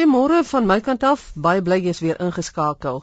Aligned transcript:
Goeiemôre 0.00 0.44
van 0.48 0.64
my 0.64 0.78
kant 0.80 1.02
af. 1.04 1.22
Baie 1.44 1.60
bly 1.60 1.76
jy's 1.84 1.98
weer 2.00 2.16
ingeskakel. 2.24 3.02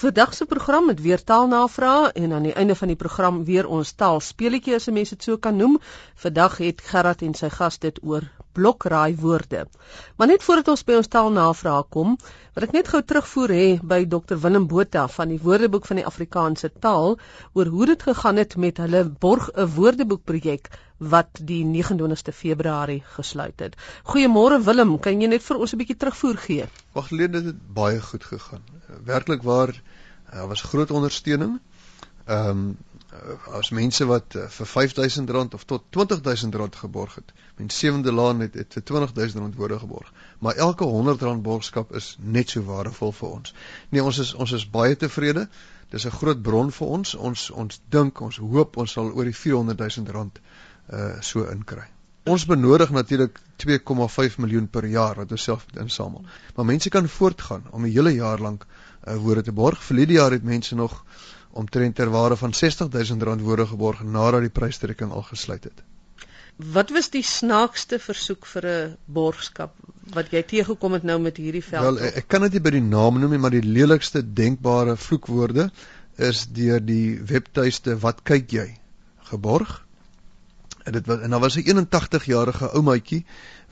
Vandag 0.00 0.34
se 0.36 0.44
program 0.44 0.84
met 0.90 0.98
weer 1.00 1.22
taalnavrae 1.24 2.10
en 2.12 2.34
aan 2.36 2.44
die 2.44 2.52
einde 2.52 2.74
van 2.76 2.92
die 2.92 2.96
program 3.02 3.38
weer 3.44 3.64
ons 3.76 3.94
taalspeletjie 3.96 4.74
as 4.76 4.90
mense 4.92 5.16
dit 5.16 5.24
so 5.24 5.38
kan 5.40 5.56
noem. 5.56 5.78
Vandag 6.24 6.58
het 6.60 6.84
Gerard 6.90 7.24
en 7.24 7.32
sy 7.40 7.48
gas 7.54 7.80
dit 7.80 8.02
oor 8.02 8.28
blokraai 8.52 9.16
woorde. 9.16 9.64
Maar 10.16 10.28
net 10.34 10.44
voordat 10.44 10.68
ons 10.74 10.84
by 10.84 11.00
ons 11.00 11.08
taalnavrae 11.16 11.88
kom, 11.96 12.18
wil 12.52 12.68
ek 12.68 12.76
net 12.76 12.92
gou 12.92 13.00
terugvoer 13.00 13.56
hê 13.56 13.66
by 13.80 14.02
Dr 14.04 14.36
Willem 14.44 14.68
Botha 14.68 15.06
van 15.16 15.32
die 15.32 15.40
Woordeboek 15.40 15.88
van 15.88 16.02
die 16.02 16.08
Afrikaanse 16.12 16.68
taal 16.84 17.16
oor 17.54 17.72
hoe 17.78 17.88
dit 17.94 18.08
gegaan 18.10 18.44
het 18.44 18.58
met 18.60 18.84
hulle 18.84 19.06
borg 19.24 19.48
'n 19.56 19.72
woordeboek 19.78 20.28
projek 20.28 20.68
wat 20.98 21.38
die 21.40 21.64
29ste 21.64 22.32
Februarie 22.32 23.02
gesluit 23.16 23.60
het. 23.60 23.76
Goeiemôre 24.02 24.62
Willem, 24.64 24.98
kan 24.98 25.20
jy 25.20 25.28
net 25.28 25.42
vir 25.42 25.56
ons 25.56 25.72
'n 25.72 25.78
bietjie 25.78 25.96
terugvoer 25.96 26.36
gee? 26.36 26.68
Wag, 26.92 27.08
dit 27.08 27.44
het 27.44 27.72
baie 27.74 28.00
goed 28.00 28.24
gegaan. 28.24 28.62
Werklik 29.04 29.42
waar 29.42 29.74
Daar 30.30 30.42
uh, 30.42 30.48
was 30.48 30.62
groot 30.62 30.90
ondersteuning. 30.90 31.60
Ehm 32.24 32.48
um, 32.48 32.76
as 33.52 33.70
mense 33.70 34.04
wat 34.04 34.34
uh, 34.34 34.48
vir 34.48 34.66
R5000 34.66 35.54
of 35.54 35.64
tot 35.64 35.82
R20000 35.90 36.48
geborg 36.70 37.14
het. 37.14 37.32
Mens 37.56 37.78
Sewende 37.78 38.12
Laan 38.12 38.40
het, 38.40 38.54
het 38.54 38.90
vir 38.90 39.08
R20000 39.08 39.56
woorde 39.56 39.78
geborg. 39.78 40.12
Maar 40.38 40.54
elke 40.54 40.84
R100 40.84 41.40
borgskap 41.40 41.94
is 41.94 42.16
net 42.20 42.50
so 42.50 42.62
waardevol 42.62 43.12
vir 43.12 43.28
ons. 43.28 43.54
Nee, 43.88 44.04
ons 44.04 44.18
is 44.18 44.34
ons 44.34 44.52
is 44.52 44.70
baie 44.70 44.96
tevrede. 44.96 45.48
Dis 45.90 46.06
'n 46.06 46.18
groot 46.18 46.42
bron 46.42 46.70
vir 46.70 46.86
ons. 46.86 47.14
Ons 47.14 47.50
ons 47.50 47.80
dink, 47.88 48.20
ons 48.20 48.36
hoop 48.36 48.76
ons 48.76 48.92
sal 48.92 49.12
oor 49.12 49.24
die 49.24 49.36
R400000 49.38 50.40
uh 50.92 51.20
so 51.20 51.44
inkry. 51.50 51.86
Ons 52.26 52.46
benodig 52.46 52.90
natuurlik 52.90 53.38
2,5 53.62 54.38
miljoen 54.42 54.68
per 54.68 54.86
jaar 54.90 55.14
wat 55.14 55.30
ons 55.30 55.42
self 55.42 55.66
insamel. 55.78 56.24
Maar 56.56 56.64
mense 56.64 56.88
kan 56.90 57.08
voortgaan 57.08 57.64
om 57.70 57.84
'n 57.84 57.92
hele 57.92 58.14
jaar 58.14 58.38
lank 58.38 58.66
uh, 58.66 59.16
woorde 59.16 59.42
te 59.42 59.52
borg. 59.52 59.82
Verlede 59.82 60.12
jaar 60.12 60.30
het 60.30 60.42
mense 60.42 60.74
nog 60.74 61.04
omtrent 61.50 61.94
ter 61.94 62.10
waarde 62.10 62.36
van 62.36 62.52
R60000 62.52 63.42
woorde 63.42 63.66
geborg 63.66 64.02
nadat 64.02 64.40
die 64.40 64.50
prystrekking 64.50 65.12
al 65.12 65.22
gesluit 65.22 65.64
het. 65.64 65.82
Wat 66.56 66.90
was 66.90 67.10
die 67.10 67.22
snaakste 67.22 67.98
versoek 67.98 68.46
vir 68.46 68.66
'n 68.66 68.96
borgskap 69.04 69.74
wat 70.14 70.30
jy 70.30 70.42
teëgekom 70.42 70.92
het 70.92 71.02
nou 71.02 71.18
met 71.20 71.36
hierdie 71.36 71.64
veld? 71.64 71.84
Wel, 71.84 71.98
ek 72.16 72.28
kan 72.28 72.40
dit 72.40 72.52
nie 72.52 72.60
by 72.60 72.70
die 72.70 72.80
naam 72.80 73.20
noem 73.20 73.30
nie, 73.30 73.38
maar 73.38 73.50
die 73.50 73.62
lelikste 73.62 74.22
denkbare 74.34 74.96
vloekwoorde 74.96 75.70
is 76.16 76.46
deur 76.46 76.80
die 76.80 77.20
webtuiste 77.20 77.98
wat 77.98 78.22
kyk 78.22 78.50
jy 78.50 78.78
geborg. 79.18 79.85
En 80.86 80.92
dit 80.92 81.06
was 81.06 81.20
en 81.20 81.30
daar 81.30 81.40
was 81.40 81.56
'n 81.56 81.66
81 81.68 82.24
jarige 82.24 82.66
ou 82.72 82.82
maatjie 82.82 83.24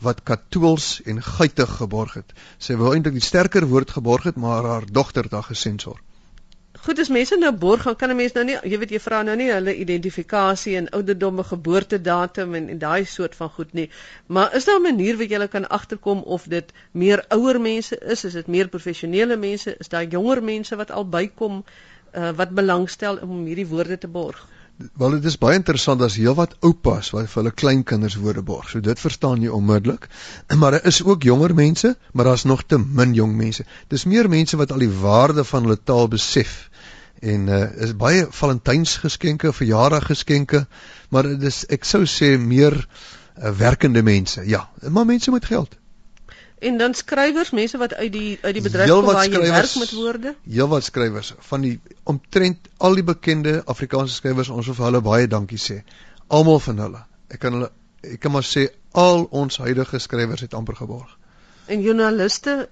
wat 0.06 0.22
katools 0.22 1.02
en 1.04 1.22
guitig 1.22 1.76
geborg 1.76 2.14
het. 2.14 2.32
Sy 2.58 2.74
wou 2.80 2.94
eintlik 2.94 3.14
die 3.14 3.28
sterker 3.28 3.66
woord 3.66 3.90
geborg 3.90 4.22
het, 4.30 4.36
maar 4.36 4.64
haar 4.64 4.86
dogter 4.92 5.22
het 5.22 5.32
haar 5.32 5.46
gesensor. 5.50 6.00
Goed, 6.84 6.98
as 6.98 7.08
mense 7.08 7.36
nou 7.38 7.52
borg, 7.56 7.86
kan 7.96 8.10
'n 8.10 8.16
mens 8.16 8.32
nou 8.32 8.44
nie, 8.44 8.56
jy 8.62 8.78
weet 8.78 8.90
jy 8.90 9.00
vra 9.00 9.22
nou 9.22 9.36
nie 9.36 9.46
hulle 9.52 9.76
identifikasie 9.76 10.76
en 10.76 10.88
ouderdom 10.98 11.38
en 11.38 11.44
geboortedatum 11.44 12.54
en, 12.54 12.68
en 12.68 12.78
daai 12.78 13.04
soort 13.04 13.34
van 13.34 13.50
goed 13.50 13.72
nie. 13.72 13.90
Maar 14.26 14.54
is 14.54 14.64
daar 14.64 14.80
'n 14.80 14.82
manier 14.82 15.16
wat 15.16 15.30
jy 15.30 15.48
kan 15.48 15.68
agterkom 15.68 16.18
of 16.18 16.44
dit 16.56 16.72
meer 16.92 17.24
ouer 17.28 17.60
mense 17.60 17.98
is, 17.98 18.24
is 18.24 18.32
dit 18.32 18.46
meer 18.46 18.68
professionele 18.68 19.36
mense, 19.36 19.76
is 19.78 19.88
daar 19.88 20.04
jonger 20.04 20.42
mense 20.42 20.76
wat 20.76 20.90
al 20.90 21.08
bykom 21.08 21.64
uh, 22.14 22.30
wat 22.36 22.50
belangstel 22.50 23.16
om 23.16 23.44
hierdie 23.46 23.66
woorde 23.66 23.98
te 23.98 24.08
borg? 24.08 24.48
Wel 24.92 25.10
dit 25.16 25.24
is 25.24 25.38
baie 25.38 25.56
interessant 25.56 26.02
as 26.04 26.16
heelwat 26.20 26.56
oupas 26.60 27.10
wat 27.14 27.28
vir 27.30 27.40
hulle 27.40 27.52
kleinkinders 27.62 28.16
woorde 28.20 28.42
borg. 28.42 28.68
So 28.70 28.80
dit 28.84 29.00
verstaan 29.00 29.42
jy 29.42 29.52
onmiddellik. 29.52 30.08
Maar 30.60 30.78
daar 30.78 30.86
is 30.90 31.02
ook 31.04 31.22
jonger 31.22 31.54
mense, 31.54 31.96
maar 32.12 32.24
daar's 32.24 32.44
nog 32.44 32.64
te 32.66 32.78
min 32.78 33.14
jong 33.14 33.36
mense. 33.36 33.64
Dis 33.88 34.04
meer 34.04 34.28
mense 34.28 34.56
wat 34.56 34.72
al 34.72 34.84
die 34.84 34.92
waarde 35.00 35.44
van 35.44 35.62
hulle 35.62 35.78
taal 35.84 36.08
besef. 36.08 36.70
En 37.20 37.48
uh 37.48 37.62
is 37.86 37.96
baie 37.96 38.26
Valentynsgeskenke, 38.30 39.52
verjaardaggeskenke, 39.52 40.66
maar 41.08 41.22
dit 41.22 41.42
is 41.42 41.64
ek 41.72 41.84
sou 41.88 42.04
sê 42.04 42.34
meer 42.38 42.76
uh, 42.76 43.50
werkende 43.56 44.02
mense. 44.02 44.44
Ja, 44.48 44.68
maar 44.88 45.06
mense 45.06 45.30
met 45.30 45.44
geld. 45.44 45.78
En 46.58 46.78
dan 46.78 46.94
skrywers, 46.94 47.50
mense 47.50 47.78
wat 47.78 47.94
uit 47.94 48.12
die 48.12 48.38
uit 48.42 48.54
die 48.54 48.62
bedryf 48.62 48.88
kom 48.88 49.04
waar 49.04 49.26
jy 49.26 49.40
werk 49.40 49.74
met 49.78 49.90
woorde? 49.92 50.34
Heel 50.48 50.68
wat 50.68 50.84
skrywers 50.84 51.34
van 51.38 51.60
die 51.60 51.80
omtrent 52.02 52.68
al 52.76 52.94
die 52.94 53.04
bekende 53.04 53.62
Afrikaanse 53.64 54.14
skrywers, 54.14 54.48
ons 54.48 54.66
wil 54.70 54.78
vir 54.78 54.84
hulle 54.84 55.00
baie 55.00 55.26
dankie 55.28 55.60
sê. 55.60 55.82
Almal 56.26 56.60
van 56.64 56.78
hulle. 56.86 57.02
Ek 57.28 57.42
kan 57.42 57.58
hulle 57.58 57.70
ek 58.04 58.20
kan 58.20 58.32
maar 58.32 58.46
sê 58.46 58.68
al 58.92 59.26
ons 59.30 59.56
huidige 59.64 59.98
skrywers 59.98 60.44
het 60.44 60.54
amper 60.54 60.76
geborg. 60.76 61.18
En 61.66 61.80
joernaliste 61.80 62.68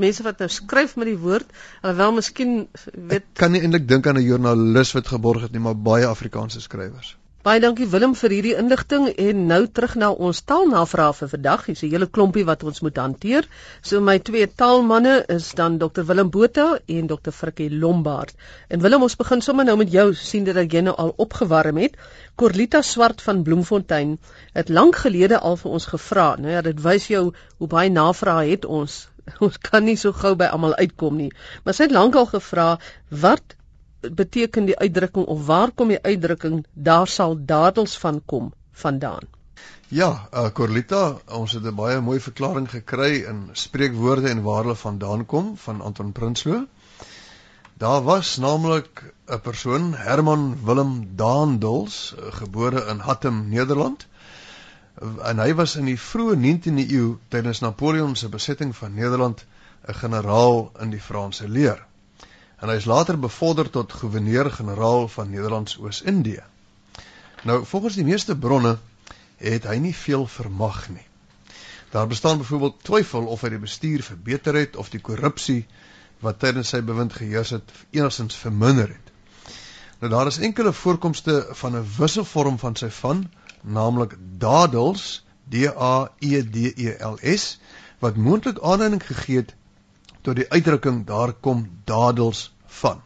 mense 0.00 0.24
wat 0.24 0.38
nou 0.40 0.48
skryf 0.52 0.96
met 0.96 1.10
die 1.10 1.18
woord, 1.20 1.48
alhoewel 1.82 2.14
miskien 2.18 2.68
weet 2.94 3.24
ek 3.24 3.40
kan 3.42 3.52
nie 3.52 3.62
eintlik 3.64 3.88
dink 3.88 4.06
aan 4.06 4.20
'n 4.20 4.24
joernalis 4.24 4.92
wat 4.96 5.12
geborg 5.12 5.42
het 5.42 5.52
nie, 5.52 5.60
maar 5.60 5.76
baie 5.76 6.06
Afrikaanse 6.06 6.60
skrywers. 6.60 7.16
Baie 7.40 7.56
dankie 7.56 7.86
Willem 7.88 8.12
vir 8.20 8.32
hierdie 8.34 8.50
inligting 8.60 9.06
en 9.22 9.38
nou 9.48 9.62
terug 9.76 9.94
na 10.00 10.10
ons 10.26 10.42
taalnavraag 10.50 11.14
vir 11.16 11.28
vandag. 11.32 11.62
Hier's 11.68 11.82
'n 11.86 11.92
hele 11.92 12.06
klompie 12.16 12.42
wat 12.44 12.64
ons 12.70 12.80
moet 12.84 12.98
hanteer. 13.00 13.46
So 13.90 14.00
my 14.08 14.18
twee 14.18 14.46
taalmanne 14.62 15.14
is 15.34 15.46
dan 15.60 15.78
Dr 15.78 16.04
Willem 16.10 16.28
Botha 16.34 16.66
en 16.96 17.06
Dr 17.06 17.32
Frikkie 17.32 17.70
Lombard. 17.70 18.34
En 18.68 18.82
Willem, 18.84 19.06
ons 19.06 19.16
begin 19.16 19.40
sommer 19.40 19.64
nou 19.64 19.76
met 19.76 19.90
jou. 19.90 20.12
sien 20.14 20.44
dat 20.44 20.72
jy 20.72 20.80
nou 20.80 20.94
al 20.96 21.14
opgewarm 21.16 21.78
het. 21.78 21.96
Corlita 22.36 22.82
Swart 22.82 23.22
van 23.22 23.42
Bloemfontein 23.42 24.18
het 24.52 24.68
lank 24.68 24.96
gelede 24.96 25.38
al 25.38 25.56
vir 25.56 25.70
ons 25.70 25.86
gevra. 25.86 26.36
Nou 26.36 26.52
ja, 26.52 26.60
dit 26.60 26.82
wys 26.82 27.06
jou 27.06 27.32
hoe 27.56 27.68
baie 27.68 27.90
navrae 27.90 28.50
het 28.50 28.64
ons. 28.64 29.08
Ons 29.40 29.56
kan 29.58 29.84
nie 29.84 29.96
so 29.96 30.12
gou 30.12 30.34
by 30.34 30.44
almal 30.44 30.74
uitkom 30.74 31.16
nie. 31.16 31.32
Maar 31.64 31.74
sy 31.74 31.82
het 31.88 31.92
lank 31.92 32.14
al 32.14 32.26
gevra 32.26 32.78
wat 33.08 33.56
beteken 34.00 34.64
die 34.64 34.78
uitdrukking 34.78 35.26
of 35.26 35.46
waar 35.46 35.70
kom 35.70 35.88
die 35.88 36.02
uitdrukking 36.02 36.64
daar 36.72 37.08
sal 37.08 37.36
dadels 37.44 37.98
van 37.98 38.22
kom 38.26 38.52
vandaan? 38.72 39.28
Ja, 39.88 40.28
uh, 40.32 40.48
Corlita, 40.54 41.18
ons 41.26 41.52
het 41.52 41.64
'n 41.64 41.74
baie 41.74 42.00
mooi 42.00 42.20
verklaring 42.20 42.70
gekry 42.70 43.24
in 43.32 43.48
spreekwoorde 43.52 44.28
en 44.28 44.42
waar 44.42 44.62
hulle 44.62 44.76
vandaan 44.76 45.26
kom 45.26 45.56
van 45.56 45.80
Anton 45.80 46.12
Prinsloo. 46.12 46.66
Daar 47.74 48.02
was 48.02 48.36
naamlik 48.36 49.12
'n 49.26 49.40
persoon, 49.40 49.94
Herman 49.94 50.64
Willem 50.64 51.16
Daandels, 51.16 52.14
uh, 52.18 52.32
gebore 52.32 52.86
in 52.86 52.98
Hattem, 52.98 53.48
Nederland. 53.48 54.06
En 55.22 55.38
hy 55.38 55.54
was 55.54 55.76
in 55.76 55.84
die 55.84 56.00
vroeë 56.00 56.36
19de 56.36 56.92
eeu 56.92 57.18
tydens 57.28 57.60
Napoleon 57.60 58.16
se 58.16 58.28
besetting 58.28 58.76
van 58.76 58.94
Nederland 58.94 59.44
'n 59.88 59.94
generaal 59.94 60.72
in 60.80 60.90
die 60.90 61.00
Franse 61.00 61.48
leer 61.48 61.88
en 62.60 62.68
hy 62.68 62.76
is 62.76 62.88
later 62.88 63.18
bevorder 63.18 63.70
tot 63.70 63.92
goewerneur-generaal 63.92 65.08
van 65.08 65.30
Nederlands-Oos-Indië. 65.30 66.42
Nou, 67.42 67.64
volgens 67.64 67.94
die 67.96 68.04
meeste 68.04 68.36
bronne 68.36 68.76
het 69.40 69.64
hy 69.64 69.78
nie 69.80 69.94
veel 69.96 70.26
vermag 70.26 70.88
nie. 70.92 71.06
Daar 71.90 72.06
bestaan 72.06 72.38
byvoorbeeld 72.38 72.82
twyfel 72.84 73.24
of 73.26 73.40
hy 73.40 73.48
die 73.54 73.62
bestuur 73.62 74.02
verbeter 74.04 74.54
het 74.54 74.76
of 74.76 74.92
die 74.92 75.00
korrupsie 75.00 75.64
wat 76.20 76.38
tydens 76.38 76.68
sy 76.74 76.82
bewind 76.84 77.16
geheers 77.16 77.54
het 77.56 77.72
enigstens 77.96 78.36
verminder 78.36 78.92
het. 78.92 79.08
Nou 80.00 80.12
daar 80.12 80.28
is 80.28 80.38
enkele 80.38 80.72
voorkomste 80.72 81.46
van 81.62 81.76
'n 81.76 81.88
wisselvorm 81.96 82.58
van 82.58 82.76
sy 82.76 82.90
van, 82.90 83.30
naamlik 83.60 84.16
dadels, 84.38 85.24
D 85.48 85.66
A 85.76 86.10
E 86.18 86.42
D 86.42 86.56
E 86.76 86.96
L 87.04 87.16
S, 87.36 87.58
wat 87.98 88.16
moontlik 88.16 88.60
aanleiding 88.60 89.06
gegee 89.06 89.36
het 89.36 89.54
tot 90.22 90.36
die 90.36 90.48
uitdrukking 90.50 91.06
daar 91.06 91.32
kom 91.32 91.68
dadels 91.84 92.50
van. 92.80 93.00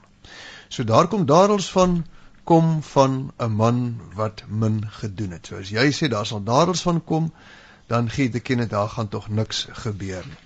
So 0.69 0.85
daar 0.85 1.09
kom 1.09 1.27
dadels 1.27 1.71
van 1.73 2.05
kom 2.45 2.83
van 2.83 3.33
'n 3.39 3.53
man 3.53 4.01
wat 4.15 4.43
min 4.49 4.85
gedoen 4.91 5.31
het. 5.31 5.47
So 5.47 5.57
as 5.57 5.69
jy 5.69 5.93
sê 5.93 6.09
daar 6.09 6.27
sal 6.27 6.43
dadels 6.43 6.83
van 6.83 7.05
kom, 7.05 7.33
dan 7.87 8.11
gee 8.11 8.31
dit 8.31 8.43
ken 8.43 8.59
dit 8.59 8.71
daar 8.71 8.89
gaan 8.89 9.09
tog 9.09 9.29
niks 9.29 9.67
gebeur 9.71 10.25
nie. 10.27 10.43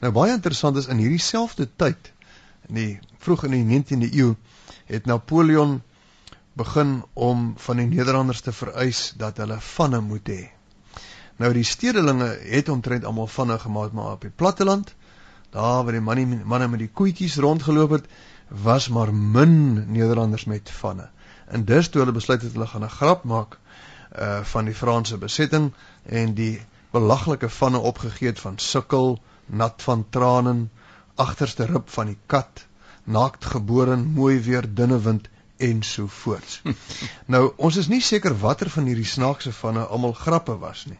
Nou 0.00 0.12
baie 0.12 0.32
interessant 0.32 0.76
is 0.76 0.86
in 0.86 0.96
hierdie 0.96 1.22
selfde 1.22 1.68
tyd 1.76 2.12
in 2.68 2.74
die 2.74 3.00
vroeg 3.18 3.44
in 3.44 3.50
die 3.50 3.64
19de 3.64 4.10
eeu 4.12 4.34
het 4.86 5.06
Napoleon 5.06 5.82
begin 6.52 7.02
om 7.12 7.54
van 7.56 7.76
die 7.76 7.86
Nederlanders 7.86 8.40
te 8.40 8.52
vereis 8.52 9.12
dat 9.16 9.36
hulle 9.36 9.60
vanne 9.60 10.00
moet 10.00 10.28
hê. 10.28 10.42
Nou 11.36 11.52
die 11.52 11.64
stedelinge 11.64 12.28
het 12.50 12.68
omtrent 12.68 13.04
almal 13.04 13.26
vanne 13.26 13.58
gemaak 13.58 13.92
maar 13.92 14.12
op 14.12 14.20
die 14.20 14.30
platteland 14.30 14.94
daar 15.54 15.84
waar 15.86 15.94
die 15.94 16.02
manne 16.02 16.40
manne 16.44 16.68
met 16.68 16.82
die 16.82 16.90
koetjies 17.00 17.36
rondgeloop 17.42 17.90
het, 17.90 18.06
was 18.48 18.88
maar 18.88 19.14
min 19.14 19.56
Nederlanders 19.92 20.44
met 20.50 20.70
vanne. 20.70 21.08
En 21.46 21.64
dus 21.64 21.88
toe 21.88 22.00
hulle 22.02 22.16
besluit 22.16 22.42
het 22.42 22.52
hulle 22.52 22.66
gaan 22.66 22.84
'n 22.84 22.96
grap 22.98 23.24
maak 23.24 23.58
uh 24.18 24.40
van 24.52 24.64
die 24.64 24.74
Franse 24.74 25.18
besetting 25.18 25.72
en 26.02 26.34
die 26.34 26.62
belaglike 26.90 27.48
vanne 27.48 27.78
opgegee 27.78 28.28
het 28.28 28.40
van 28.40 28.58
sukkel, 28.58 29.18
nat 29.46 29.82
van 29.82 30.06
trane, 30.10 30.68
agterste 31.14 31.64
rib 31.64 31.88
van 31.88 32.06
die 32.06 32.18
kat, 32.26 32.66
naakt 33.04 33.44
gebore, 33.44 33.96
mooi 33.96 34.40
weer, 34.40 34.74
dunne 34.74 35.00
wind 35.00 35.28
en 35.56 35.82
so 35.82 36.06
voort. 36.06 36.62
nou, 37.34 37.52
ons 37.56 37.76
is 37.76 37.88
nie 37.88 38.00
seker 38.00 38.38
watter 38.38 38.70
van 38.70 38.86
hierdie 38.90 39.10
snaakse 39.16 39.52
vanne 39.52 39.84
almal 39.86 40.12
grappe 40.12 40.58
was 40.58 40.86
nie. 40.86 40.98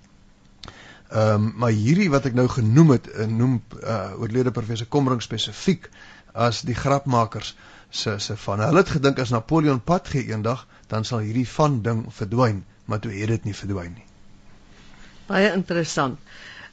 Ehm 1.12 1.34
um, 1.34 1.52
maar 1.56 1.70
hierdie 1.70 2.10
wat 2.10 2.26
ek 2.26 2.34
nou 2.34 2.48
genoem 2.48 2.90
het, 2.96 3.10
eh, 3.10 3.26
noem 3.26 3.62
uh, 3.82 4.14
oorlede 4.20 4.50
professor 4.50 4.86
Komring 4.86 5.22
spesifiek 5.22 5.90
as 6.32 6.62
die 6.66 6.74
grapmakers 6.74 7.54
se 7.90 8.18
se 8.18 8.36
van. 8.36 8.60
Hulle 8.60 8.82
het 8.82 8.94
gedink 8.96 9.18
as 9.18 9.30
Napoleon 9.30 9.80
pad 9.80 10.08
gee 10.08 10.26
eendag, 10.32 10.66
dan 10.88 11.04
sal 11.04 11.22
hierdie 11.22 11.48
van 11.48 11.82
ding 11.82 12.06
verdwyn, 12.10 12.64
maar 12.84 12.98
toe 12.98 13.12
het 13.12 13.28
dit 13.28 13.44
nie 13.44 13.54
verdwyn 13.54 13.94
nie. 13.94 14.06
Baie 15.26 15.52
interessant. 15.52 16.18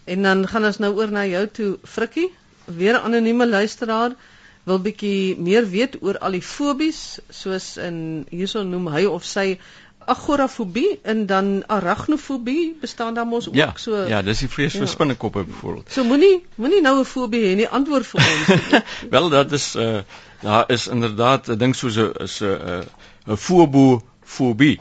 En 0.04 0.24
dan 0.24 0.48
gaan 0.48 0.66
ons 0.66 0.80
nou 0.82 0.96
oor 0.96 1.12
na 1.12 1.26
jou 1.26 1.48
toe, 1.48 1.72
Frikkie, 1.84 2.32
weer 2.66 2.98
'n 2.98 3.06
anonieme 3.12 3.48
luisteraar 3.48 4.16
wil 4.64 4.80
bietjie 4.80 5.38
meer 5.42 5.66
weet 5.70 5.98
oor 6.02 6.18
al 6.18 6.32
die 6.32 6.46
fobies, 6.46 7.20
soos 7.30 7.78
in 7.78 8.26
hierso 8.30 8.64
noem 8.64 8.88
hy 8.94 9.06
of 9.10 9.26
sy 9.26 9.60
agorafobie 10.06 11.00
en 11.04 11.26
dan 11.26 11.64
arachnofobie 11.68 12.78
bestaan 12.82 13.14
daar 13.14 13.28
mos 13.28 13.48
ook 13.48 13.56
ja, 13.56 13.74
so. 13.76 13.96
Ja, 13.96 14.22
dis 14.22 14.40
die 14.40 14.50
vrees 14.50 14.74
vir 14.74 14.88
ja. 14.88 14.88
spinnekoppe 14.88 15.44
byvoorbeeld. 15.44 15.92
So 15.92 16.04
moenie 16.04 16.46
moenie 16.56 16.82
nou 16.82 17.00
'n 17.00 17.06
fobie 17.06 17.44
hê 17.46 17.56
nie, 17.56 17.68
antwoord 17.68 18.08
vir 18.08 18.22
ons. 18.22 18.84
Wel, 19.14 19.30
dat 19.30 19.52
is 19.52 19.76
uh 19.76 20.02
daar 20.42 20.72
is 20.72 20.88
inderdaad 20.88 21.48
'n 21.48 21.58
ding 21.58 21.76
soos 21.76 21.98
'n 21.98 22.12
is 22.24 22.42
'n 22.42 22.86
'n 23.28 23.38
fobofobie 23.38 24.80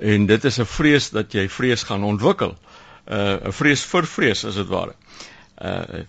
en 0.00 0.26
dit 0.26 0.44
is 0.44 0.58
'n 0.58 0.66
vrees 0.66 1.10
dat 1.10 1.32
jy 1.32 1.48
vrees 1.48 1.82
gaan 1.82 2.04
ontwikkel. 2.04 2.56
Uh 3.06 3.46
'n 3.46 3.52
vrees 3.52 3.84
vir 3.84 4.06
vrees 4.06 4.44
as 4.44 4.54
dit 4.54 4.68
ware. 4.68 4.94
Uh 5.62 6.04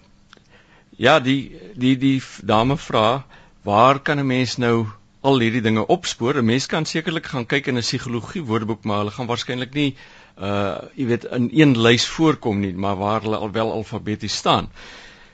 ja, 0.98 1.19
die 1.19 1.59
die 1.75 1.98
die 1.98 2.21
dame 2.42 2.77
vra, 2.77 3.25
waar 3.63 4.00
kan 4.00 4.19
'n 4.19 4.25
mens 4.25 4.57
nou 4.57 4.88
al 5.28 5.42
hierdie 5.44 5.64
dinge 5.66 5.84
opspoor. 5.92 6.38
'n 6.40 6.46
Mens 6.46 6.66
kan 6.72 6.86
sekerlik 6.86 7.26
gaan 7.34 7.46
kyk 7.46 7.68
in 7.68 7.78
'n 7.78 7.86
psigologie 7.86 8.44
woordeboek, 8.44 8.84
maar 8.84 9.04
hulle 9.04 9.16
gaan 9.18 9.28
waarskynlik 9.28 9.74
nie 9.74 9.92
uh 10.38 10.78
jy 10.96 11.06
weet 11.10 11.26
in 11.34 11.50
een 11.52 11.74
lys 11.82 12.06
voorkom 12.08 12.60
nie, 12.62 12.74
maar 12.74 12.96
waar 12.98 13.22
hulle 13.22 13.38
al 13.38 13.52
wel 13.52 13.72
alfabeties 13.72 14.36
staan. 14.36 14.70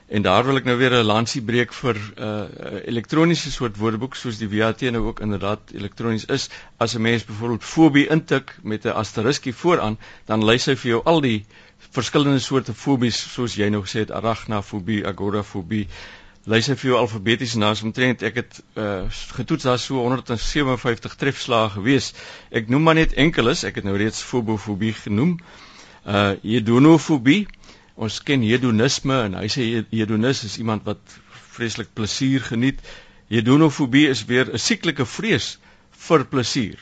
En 0.08 0.22
daar 0.22 0.44
wil 0.44 0.56
ek 0.56 0.64
nou 0.64 0.76
weer 0.76 0.92
'n 0.92 1.06
lansie 1.06 1.42
breek 1.42 1.72
vir 1.72 1.96
uh 2.16 2.46
elektroniese 2.92 3.52
soort 3.52 3.76
woordeboek 3.76 4.14
soos 4.14 4.38
die 4.38 4.48
WAT 4.48 4.80
nou 4.80 5.04
ook 5.06 5.20
inderdaad 5.20 5.72
elektronies 5.74 6.24
is. 6.24 6.48
As 6.76 6.94
'n 6.94 7.02
mens 7.02 7.24
byvoorbeeld 7.24 7.64
fobie 7.64 8.08
intik 8.08 8.56
met 8.62 8.84
'n 8.84 8.96
asteriskie 9.02 9.54
vooraan, 9.54 9.98
dan 10.26 10.44
lys 10.44 10.66
hy 10.66 10.76
vir 10.76 10.90
jou 10.90 11.02
al 11.04 11.20
die 11.20 11.44
verskillende 11.90 12.38
soorte 12.38 12.74
fobies 12.74 13.16
soos 13.34 13.54
jy 13.54 13.68
nou 13.68 13.82
gesê 13.82 13.98
het 14.04 14.10
arachnofobie, 14.10 15.06
agorafobie, 15.06 15.88
lys 16.50 16.68
hy 16.68 16.74
vir 16.76 16.90
jou 16.90 16.96
alfabeties 16.98 17.54
en 17.56 17.64
daar's 17.64 17.82
omtrent 17.86 18.22
ek 18.28 18.38
het 18.42 18.58
uh, 18.76 19.06
getoets 19.36 19.64
daar 19.64 19.78
so 19.80 20.02
157 20.02 21.16
trefslae 21.20 21.70
gewees. 21.78 22.12
Ek 22.52 22.68
noem 22.68 22.84
maar 22.84 22.98
net 22.98 23.16
enkeles, 23.20 23.64
ek 23.64 23.80
het 23.80 23.88
nou 23.88 23.96
reeds 23.96 24.22
fobofobie 24.22 24.92
genoem. 24.98 25.38
Uh 26.04 26.34
hedonofobie. 26.42 27.46
Ons 27.96 28.18
ken 28.26 28.44
hedonisme 28.44 29.16
en 29.28 29.38
hy 29.38 29.48
sê 29.48 29.64
hedonis 29.94 30.42
is 30.44 30.58
iemand 30.60 30.84
wat 30.84 31.00
vreeslik 31.56 31.94
plesier 31.96 32.44
geniet. 32.44 32.82
Hedonofobie 33.32 34.08
is 34.12 34.24
weer 34.28 34.50
'n 34.52 34.60
sieklike 34.60 35.06
vrees 35.06 35.54
vir 36.08 36.26
plesier. 36.28 36.76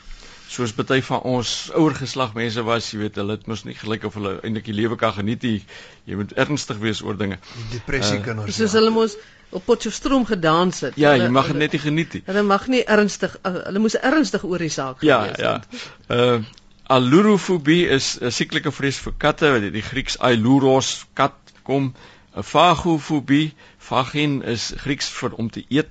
Soos 0.53 0.73
baie 0.77 1.01
van 1.01 1.21
ons 1.25 1.51
ouer 1.73 1.95
geslag 1.97 2.35
mense 2.37 2.61
was, 2.67 2.91
jy 2.93 2.99
weet, 2.99 3.15
hulle 3.17 3.37
het 3.39 3.47
mos 3.49 3.63
nie 3.65 3.73
gelyk 3.77 4.03
of 4.05 4.17
hulle 4.19 4.35
eintlik 4.45 4.67
die 4.69 4.75
lewe 4.77 4.97
kan 5.01 5.15
geniet 5.15 5.45
nie. 5.47 5.61
Jy 6.09 6.17
moet 6.19 6.33
ernstig 6.43 6.81
wees 6.83 7.01
oor 7.01 7.17
dinge. 7.17 7.39
Depressie 7.71 8.19
uh, 8.19 8.25
kinders. 8.27 8.53
Soos 8.59 8.75
ja. 8.75 8.81
hulle 8.81 8.91
mos 8.93 9.15
op 9.53 9.65
Potchefstroom 9.65 10.27
gedans 10.29 10.83
het. 10.85 10.99
Ja, 11.01 11.15
jy 11.17 11.29
mag 11.33 11.49
dit 11.49 11.57
net 11.61 11.73
nie 11.73 11.81
geniet 11.81 12.17
nie. 12.17 12.21
Hulle 12.27 12.43
mag 12.45 12.67
nie 12.69 12.83
ernstig 12.97 13.33
uh, 13.41 13.55
hulle 13.69 13.81
moes 13.81 13.97
ernstig 13.97 14.45
oor 14.49 14.61
die 14.61 14.69
saak 14.73 15.01
ja, 15.05 15.23
gewees 15.23 15.41
ja. 15.41 15.55
het. 15.57 15.87
Ja, 16.09 16.19
ja. 16.19 16.35
Uh 16.35 16.61
alurofobie 16.93 17.87
is 17.95 18.19
'n 18.19 18.29
sieklike 18.29 18.71
vrees 18.75 18.97
vir 18.99 19.13
katte, 19.17 19.49
wat 19.53 19.63
die 19.73 19.81
Grieks 19.81 20.17
ailuros 20.19 21.05
kat 21.15 21.53
kom. 21.63 21.93
'n 22.35 22.43
Phagofobie, 22.43 23.53
phagin 23.79 24.41
is 24.43 24.73
Grieks 24.83 25.09
vir 25.09 25.33
om 25.39 25.49
te 25.49 25.63
eet. 25.69 25.89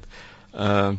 Uh 0.52 0.92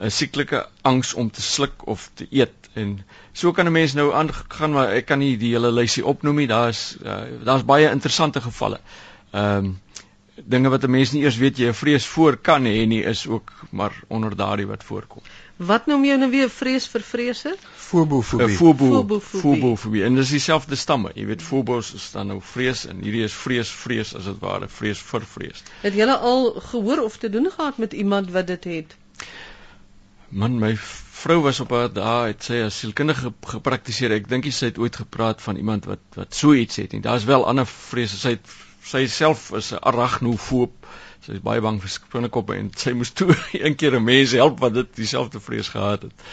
'n 0.00 0.10
sieklike 0.10 0.66
angs 0.82 1.14
om 1.14 1.30
te 1.30 1.42
sluk 1.42 1.86
of 1.86 2.10
te 2.14 2.26
eet 2.30 2.61
en 2.74 2.98
so 3.32 3.52
kan 3.52 3.66
'n 3.66 3.72
mens 3.72 3.92
nou 3.92 4.12
aangaan 4.14 4.72
maar 4.72 4.92
ek 4.92 5.06
kan 5.06 5.18
nie 5.18 5.36
die 5.36 5.52
hele 5.52 5.72
lysie 5.72 6.04
opnoem 6.04 6.36
nie 6.36 6.46
daar's 6.46 6.96
uh, 7.04 7.22
daar's 7.44 7.64
baie 7.64 7.90
interessante 7.90 8.40
gevalle. 8.40 8.80
Ehm 9.32 9.64
um, 9.64 9.80
dinge 10.34 10.68
wat 10.68 10.84
'n 10.84 10.90
mens 10.90 11.12
nie 11.12 11.22
eers 11.22 11.36
weet 11.36 11.58
jy 11.58 11.68
'n 11.68 11.74
vrees 11.74 12.06
voor 12.06 12.36
kan 12.36 12.64
hê 12.64 12.86
nie 12.86 13.02
is 13.04 13.26
ook 13.26 13.52
maar 13.70 13.92
onder 14.08 14.36
daardie 14.36 14.66
wat 14.66 14.84
voorkom. 14.84 15.22
Wat 15.56 15.86
noem 15.86 16.04
jy 16.04 16.16
nou 16.16 16.30
weer 16.30 16.50
vrees 16.50 16.86
vir 16.88 17.02
vrese? 17.02 17.56
Fobofobie. 17.76 18.56
Fobo, 18.56 19.20
fobofobie. 19.20 20.02
En 20.04 20.14
dis 20.14 20.30
dieselfde 20.30 20.76
stamme. 20.76 21.10
Jy 21.14 21.26
weet 21.26 21.42
fobos 21.42 21.92
is 21.94 22.10
dan 22.12 22.26
nou 22.26 22.40
vrees 22.40 22.86
en 22.86 23.02
hierdie 23.04 23.22
is 23.24 23.32
vrees 23.32 23.70
vrees 23.70 24.14
as 24.14 24.24
dit 24.24 24.38
ware 24.40 24.68
vrees 24.68 24.98
vir 24.98 25.26
vrees. 25.34 25.62
Het 25.82 25.94
jy 25.94 26.08
al 26.08 26.50
gehoor 26.70 27.04
of 27.04 27.16
te 27.16 27.30
doen 27.30 27.50
gehad 27.50 27.78
met 27.78 27.92
iemand 27.92 28.30
wat 28.30 28.46
dit 28.46 28.64
het? 28.64 28.96
Man, 30.32 30.54
my 30.58 30.72
vrou 31.22 31.42
was 31.44 31.60
op 31.60 31.74
haar 31.76 31.90
daai 31.92 32.32
het 32.32 32.46
sy 32.46 32.62
as 32.64 32.78
sielkundige 32.80 33.34
gepraktiseer. 33.50 34.14
Ek 34.16 34.30
dink 34.30 34.46
sy 34.48 34.70
het 34.70 34.78
ooit 34.80 34.96
gepraat 34.96 35.42
van 35.44 35.58
iemand 35.60 35.84
wat 35.90 36.16
wat 36.16 36.32
so 36.34 36.54
iets 36.56 36.80
het. 36.80 36.94
En 36.96 37.02
daar's 37.04 37.26
wel 37.28 37.44
ander 37.46 37.68
vrese. 37.68 38.16
Sy 38.16 38.32
het 38.38 38.54
sy 38.82 39.04
self 39.12 39.50
is 39.58 39.72
'n 39.76 39.82
arachnofoob. 39.90 40.88
Sy 41.26 41.36
is 41.36 41.44
baie 41.44 41.60
bang 41.60 41.82
vir 41.82 41.92
spinnekoppe 41.92 42.56
en 42.56 42.72
sy 42.76 42.94
moes 42.96 43.12
toe 43.12 43.36
een 43.52 43.76
keer 43.76 43.98
'n 44.00 44.04
mens 44.04 44.32
help 44.32 44.58
wat 44.64 44.74
dit 44.74 44.96
dieselfde 44.96 45.40
vrees 45.40 45.68
gehad 45.68 46.08
het. 46.08 46.26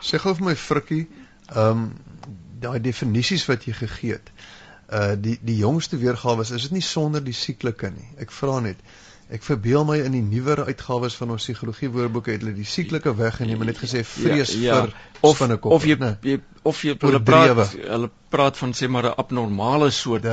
Sê 0.00 0.20
gou 0.20 0.34
vir 0.34 0.44
my 0.44 0.56
frikkie, 0.56 1.08
ehm 1.48 1.70
um, 1.70 1.90
daai 2.60 2.80
definisies 2.80 3.46
wat 3.46 3.64
jy 3.64 3.72
gegee 3.72 4.12
het. 4.12 4.30
Uh 4.92 5.16
die 5.16 5.38
die 5.40 5.56
jongste 5.56 5.96
weergawe 5.96 6.42
is 6.42 6.68
dit 6.68 6.70
nie 6.76 6.84
sonder 6.84 7.24
die 7.24 7.36
sieklike 7.36 7.90
nie. 7.96 8.08
Ek 8.18 8.30
vra 8.30 8.60
net. 8.60 8.76
Ek 9.28 9.42
verbeel 9.44 9.84
my 9.84 9.98
in 10.00 10.14
die 10.16 10.22
nuwer 10.24 10.62
uitgawes 10.64 11.16
van 11.20 11.34
ons 11.34 11.44
psigologie 11.44 11.90
woordeboeke 11.92 12.32
het 12.32 12.40
hulle 12.44 12.54
die 12.56 12.64
sieklike 12.64 13.12
weggeneem 13.18 13.60
en 13.60 13.68
net 13.68 13.80
gesê 13.82 14.00
ja, 14.00 14.08
vrees 14.08 14.54
ja, 14.56 14.62
ja. 14.62 14.78
vir 14.80 14.94
of 15.28 15.42
binnekop 15.42 15.74
of 15.76 15.84
jy, 15.84 15.98
nee. 16.00 16.14
jy 16.24 16.38
of 16.70 16.80
jy 16.86 16.94
hulle 17.02 17.20
praat 17.20 17.74
hulle 17.76 18.08
praat 18.32 18.56
van 18.56 18.72
sê 18.78 18.88
maar 18.88 19.10
'n 19.10 19.20
abnormale 19.20 19.90
soort 19.92 20.24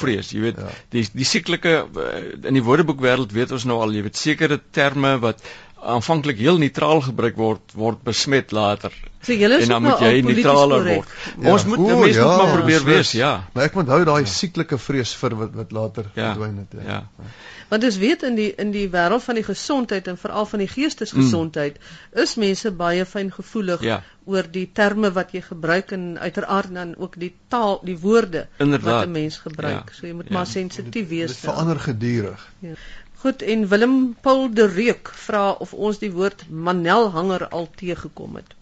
vrees 0.00 0.32
jy 0.34 0.42
weet 0.48 0.58
ja. 0.58 0.70
die 0.96 1.04
die 1.14 1.28
sieklike 1.28 1.76
eh, 1.86 2.48
in 2.50 2.58
die 2.58 2.64
woordeboekwêreld 2.66 3.30
weet 3.32 3.54
ons 3.54 3.68
nou 3.70 3.78
al 3.84 3.94
jy 3.94 4.02
weet 4.08 4.18
sekere 4.18 4.58
terme 4.58 5.18
wat 5.22 5.46
aanvanklik 5.80 6.42
heel 6.42 6.58
neutraal 6.58 7.00
gebruik 7.06 7.38
word 7.38 7.78
word 7.78 8.02
besmet 8.04 8.52
later 8.52 8.90
So 9.20 9.36
julle 9.36 9.60
is 9.60 9.68
nou 9.68 9.78
jy 10.00 10.22
neutraler 10.24 10.84
word. 10.86 11.08
Ja, 11.36 11.52
ons 11.52 11.66
moet 11.68 11.82
mense 11.84 12.16
ja, 12.16 12.24
moet 12.24 12.38
maar 12.40 12.54
probeer 12.56 12.84
wees, 12.86 13.10
ja. 13.12 13.32
Maar 13.52 13.66
ek 13.68 13.74
onthou 13.82 13.98
daai 14.08 14.22
ja. 14.22 14.30
sieklike 14.32 14.78
vrees 14.80 15.12
vir 15.20 15.36
wat 15.42 15.58
wat 15.58 15.74
later 15.76 16.06
ja, 16.14 16.30
verdwyn 16.30 16.62
het. 16.62 16.78
Ja. 16.80 17.02
ja. 17.02 17.26
Want 17.70 17.84
ons 17.86 17.96
weet 18.02 18.22
in 18.26 18.34
die 18.34 18.48
in 18.58 18.72
die 18.74 18.86
wêreld 18.90 19.22
van 19.22 19.38
die 19.38 19.44
gesondheid 19.46 20.08
en 20.10 20.16
veral 20.18 20.46
van 20.50 20.62
die 20.62 20.68
geestesgesondheid 20.68 21.76
mm. 21.78 22.22
is 22.22 22.34
mense 22.42 22.72
baie 22.74 23.04
fyngevoelig 23.06 23.84
ja. 23.86 24.00
oor 24.26 24.48
die 24.50 24.66
terme 24.74 25.12
wat 25.14 25.30
jy 25.36 25.42
gebruik 25.46 25.92
en 25.94 26.18
uiteraard 26.18 26.74
dan 26.74 26.96
ook 26.98 27.14
die 27.22 27.32
taal, 27.48 27.78
die 27.86 27.98
woorde 27.98 28.48
Inderdaad. 28.58 28.90
wat 28.90 29.06
'n 29.06 29.14
mens 29.14 29.38
gebruik. 29.38 29.92
Ja. 29.92 29.98
So 29.98 30.06
jy 30.06 30.14
moet 30.18 30.28
ja. 30.28 30.34
maar 30.34 30.46
sensitief 30.46 31.08
wees. 31.08 31.36
Dit 31.36 31.46
verander 31.46 31.80
gedurig. 31.80 32.48
Ja. 32.58 32.74
Goed 33.22 33.42
en 33.42 33.68
Willem 33.68 34.16
Paul 34.20 34.50
de 34.54 34.66
Reuk 34.66 35.12
vra 35.14 35.50
of 35.50 35.72
ons 35.74 35.98
die 35.98 36.12
woord 36.12 36.48
manelhanger 36.48 37.48
al 37.48 37.68
teëgekom 37.76 38.36
het. 38.40 38.54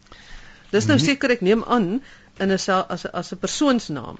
Dis 0.71 0.87
nou 0.87 0.99
seker 0.99 1.31
ek 1.31 1.41
neem 1.41 1.65
aan 1.65 2.03
in 2.39 2.49
'n 2.53 2.53
as 2.53 2.69
'n 2.69 3.11
as 3.13 3.33
'n 3.33 3.39
persoonsnaam. 3.39 4.19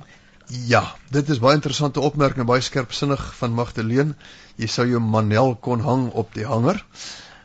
Ja, 0.49 0.97
dit 1.11 1.29
is 1.29 1.39
baie 1.39 1.55
interessante 1.55 2.01
opmerking, 2.01 2.47
baie 2.47 2.61
skerpsinnig 2.61 3.35
van 3.37 3.53
Magdalene. 3.53 4.15
Jy 4.59 4.67
sou 4.67 4.87
jou 4.91 5.01
Manel 5.01 5.55
kon 5.63 5.81
hang 5.87 6.09
op 6.19 6.35
die 6.35 6.47
hanger. 6.47 6.83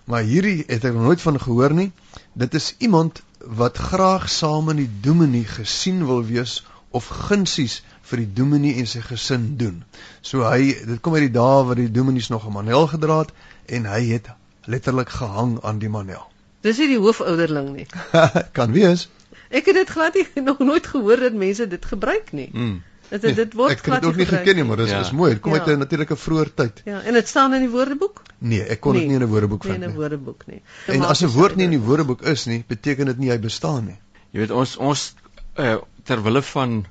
Maar 0.10 0.25
hierdie 0.27 0.63
het 0.67 0.86
ek 0.89 0.98
nooit 0.98 1.22
van 1.22 1.39
gehoor 1.39 1.74
nie. 1.77 1.91
Dit 2.34 2.53
is 2.58 2.74
iemand 2.84 3.22
wat 3.39 3.77
graag 3.77 4.29
saam 4.29 4.70
in 4.74 4.82
die 4.82 4.91
dominee 5.01 5.46
gesien 5.48 6.05
wil 6.08 6.24
wees 6.25 6.62
of 6.91 7.08
gunsies 7.27 7.82
vir 8.10 8.24
die 8.24 8.32
dominee 8.41 8.79
en 8.82 8.88
sy 8.89 9.01
gesin 9.05 9.53
doen. 9.58 9.82
So 10.22 10.43
hy 10.48 10.74
dit 10.74 11.01
kom 11.01 11.15
uit 11.17 11.27
die 11.27 11.36
dae 11.38 11.63
wat 11.67 11.79
die 11.79 11.91
dominees 11.91 12.29
nog 12.34 12.48
'n 12.48 12.53
Manel 12.53 12.88
gedra 12.88 13.20
het 13.24 13.34
en 13.65 13.86
hy 13.86 14.01
het 14.12 14.29
letterlik 14.65 15.10
gehang 15.10 15.60
aan 15.63 15.79
die 15.79 15.89
Manel. 15.89 16.24
Dis 16.62 16.77
nie 16.77 16.88
die 16.88 17.00
hoofouderling 17.00 17.74
nie. 17.75 17.88
kan 18.58 18.72
wees. 18.72 19.10
Ek 19.50 19.65
het 19.65 19.75
dit 19.75 19.89
glad 19.89 20.15
nie 20.15 20.43
nog 20.43 20.60
nooit 20.60 20.88
gehoor 20.88 21.20
dat 21.20 21.34
mense 21.34 21.67
dit 21.67 21.86
gebruik 21.86 22.32
nie. 22.32 22.50
Mm. 22.53 22.82
Dit 23.13 23.22
dit, 23.22 23.36
dit 23.36 23.53
word 23.53 23.77
glad 23.77 23.77
nie. 23.77 23.77
Ek 23.77 23.86
het 23.86 24.01
dit 24.01 24.10
ook 24.10 24.20
nie 24.22 24.25
geken 24.25 24.55
nie, 24.58 24.63
maar 24.65 24.79
dis 24.82 24.89
ja. 24.89 25.00
is 25.05 25.12
mooi. 25.13 25.34
Dit 25.36 25.41
kom 25.46 25.53
ja. 25.53 25.60
uit 25.60 25.67
'n 25.70 25.84
natuurlike 25.84 26.15
vroeë 26.17 26.46
tyd. 26.58 26.82
Ja, 26.89 27.01
en 27.01 27.13
dit 27.13 27.27
staan 27.27 27.53
in 27.53 27.62
die 27.62 27.70
woordeboek? 27.70 28.22
Nee, 28.38 28.63
ek 28.63 28.79
kon 28.82 28.98
dit 28.98 29.03
nee, 29.03 29.12
nie 29.12 29.20
in 29.20 29.27
'n 29.27 29.29
woordeboek 29.29 29.67
vind 29.67 29.77
nie. 29.77 29.79
Nee, 29.79 29.89
in 29.89 29.93
'n 29.93 30.00
woordeboek 30.00 30.46
nie. 30.48 30.62
En 30.88 31.05
as 31.05 31.22
'n 31.22 31.29
woord 31.36 31.55
nie 31.55 31.67
in 31.70 31.75
die 31.77 31.84
woordeboek 31.89 32.22
is 32.22 32.46
nie, 32.50 32.63
beteken 32.67 33.05
dit 33.05 33.17
nie 33.17 33.29
hy 33.29 33.38
bestaan 33.39 33.86
nie. 33.86 34.00
Jy 34.32 34.39
weet 34.39 34.51
ons 34.51 34.77
ons 34.77 35.15
uh, 35.60 35.77
ter 36.03 36.24
wille 36.24 36.41
van 36.41 36.86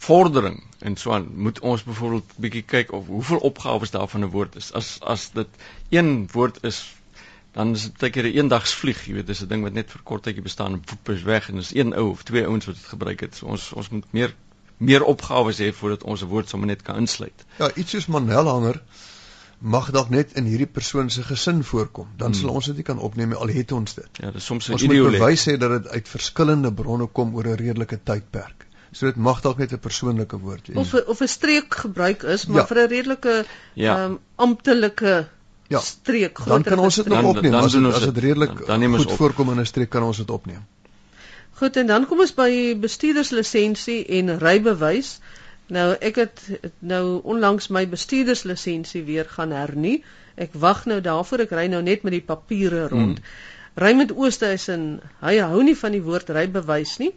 vordering 0.00 0.58
en 0.80 0.96
so 0.96 1.12
aan 1.12 1.30
moet 1.36 1.60
ons 1.60 1.84
byvoorbeeld 1.84 2.34
bietjie 2.36 2.62
kyk 2.66 2.92
of 2.92 3.06
hoeveel 3.06 3.38
opgawes 3.38 3.90
daar 3.90 4.08
van 4.08 4.24
'n 4.24 4.30
woord 4.34 4.56
is. 4.56 4.72
As 4.72 4.98
as 5.00 5.30
dit 5.30 5.48
een 5.90 6.28
woord 6.32 6.64
is 6.64 6.82
dan 7.52 7.72
is 7.74 7.82
dit 7.82 7.98
baie 7.98 8.10
keer 8.10 8.26
'n 8.26 8.36
eendagsvlieg, 8.42 9.06
jy 9.06 9.14
weet, 9.14 9.26
dis 9.26 9.42
'n 9.42 9.48
ding 9.48 9.62
wat 9.62 9.72
net 9.72 9.90
vir 9.90 10.00
kort 10.02 10.22
tydjie 10.22 10.42
bestaan 10.42 10.72
en 10.72 10.80
poep 10.80 11.08
is 11.08 11.22
weg 11.22 11.48
en 11.48 11.56
dis 11.56 11.74
een 11.74 11.94
ou 11.94 12.10
of 12.10 12.22
twee 12.22 12.46
ouens 12.46 12.66
wat 12.66 12.74
dit 12.74 12.84
gebruik 12.84 13.20
het. 13.20 13.34
So 13.34 13.46
ons 13.46 13.72
ons 13.72 13.88
moet 13.88 14.12
meer 14.12 14.34
meer 14.80 15.04
opgawes 15.04 15.60
hê 15.60 15.70
voordat 15.76 16.04
ons 16.08 16.22
'n 16.22 16.28
woord 16.32 16.48
sommer 16.48 16.68
net 16.68 16.82
kan 16.82 16.96
insluit. 16.96 17.44
Ja, 17.58 17.70
iets 17.74 17.90
soos 17.90 18.06
manelhanger 18.06 18.80
mag 19.60 19.90
dalk 19.92 20.08
net 20.08 20.32
in 20.40 20.46
hierdie 20.48 20.66
persoon 20.66 21.10
se 21.10 21.22
gesin 21.22 21.64
voorkom. 21.64 22.08
Dan 22.16 22.32
hmm. 22.32 22.40
sal 22.40 22.50
ons 22.50 22.66
dit 22.70 22.76
nie 22.80 22.86
kan 22.86 22.98
opneem 22.98 23.32
al 23.36 23.52
het 23.52 23.72
ons 23.72 23.94
dit. 23.94 24.20
Ja, 24.22 24.30
dis 24.30 24.44
soms 24.44 24.68
'n 24.68 24.72
Ons 24.72 24.86
moet 24.88 25.18
bewys 25.18 25.44
hê 25.48 25.56
dat 25.58 25.70
dit 25.70 25.88
uit 25.88 26.08
verskillende 26.08 26.72
bronne 26.72 27.06
kom 27.06 27.34
oor 27.34 27.46
'n 27.46 27.60
redelike 27.60 28.00
tydperk. 28.04 28.66
So 28.92 29.06
dit 29.06 29.16
mag 29.16 29.40
dalk 29.40 29.58
net 29.58 29.72
'n 29.72 29.78
persoonlike 29.78 30.38
woord 30.38 30.66
wees. 30.68 30.76
Of 30.76 30.94
of 30.94 31.20
'n 31.20 31.28
streek 31.28 31.74
gebruik 31.74 32.22
is, 32.22 32.46
maar 32.46 32.60
ja. 32.60 32.66
vir 32.66 32.76
'n 32.76 32.88
redelike 32.88 33.34
ehm 33.36 33.46
ja. 33.74 34.04
um, 34.04 34.18
amptelike 34.36 35.28
ja. 35.68 35.78
streek 35.78 36.40
dan 36.44 36.62
kan 36.62 36.78
ons 36.78 36.94
dit 36.94 37.06
nog 37.06 37.22
opneem 37.22 37.52
dan, 37.52 37.70
dan 37.70 37.92
as 37.92 38.00
dit 38.00 38.18
redelik 38.18 38.66
dan, 38.66 38.80
dan 38.80 38.96
goed 38.96 39.12
voorkom 39.12 39.50
in 39.50 39.60
'n 39.60 39.66
streek 39.66 39.90
kan 39.90 40.02
ons 40.02 40.16
dit 40.16 40.30
opneem. 40.30 40.66
Goed 41.60 41.76
en 41.76 41.86
dan 41.86 42.06
kom 42.08 42.22
ons 42.24 42.32
by 42.32 42.50
bestuurderslisensie 42.80 43.98
en 44.16 44.38
rybewys. 44.40 45.18
Nou 45.68 45.90
ek 46.00 46.16
het 46.22 46.38
nou 46.80 47.20
onlangs 47.20 47.68
my 47.68 47.82
bestuurderslisensie 47.90 49.02
weer 49.04 49.28
gaan 49.28 49.52
hernie. 49.52 49.98
Ek 50.40 50.56
wag 50.56 50.86
nou 50.88 51.02
daarvoor 51.04 51.44
ek 51.44 51.52
ry 51.58 51.66
nou 51.68 51.82
net 51.84 52.06
met 52.06 52.16
die 52.16 52.24
papiere 52.24 52.86
rond. 52.88 53.20
Hmm. 53.20 53.36
Raymond 53.84 54.16
Oosthuizen, 54.16 54.86
hy 55.20 55.36
hou 55.36 55.60
nie 55.62 55.76
van 55.76 55.92
die 55.92 56.02
woord 56.08 56.32
rybewys 56.32 56.96
nie. 57.02 57.12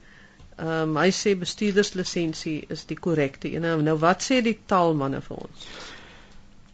Ehm 0.59 0.91
um, 0.91 0.99
hy 0.99 1.07
sê 1.15 1.37
bestuurderslisensie 1.39 2.59
is 2.69 2.83
die 2.91 2.99
korrekte 2.99 3.47
een. 3.47 3.71
Nou 3.87 3.95
wat 4.03 4.27
sê 4.27 4.43
die 4.43 4.57
taalmanne 4.67 5.23
vir 5.23 5.39
ons? 5.47 5.67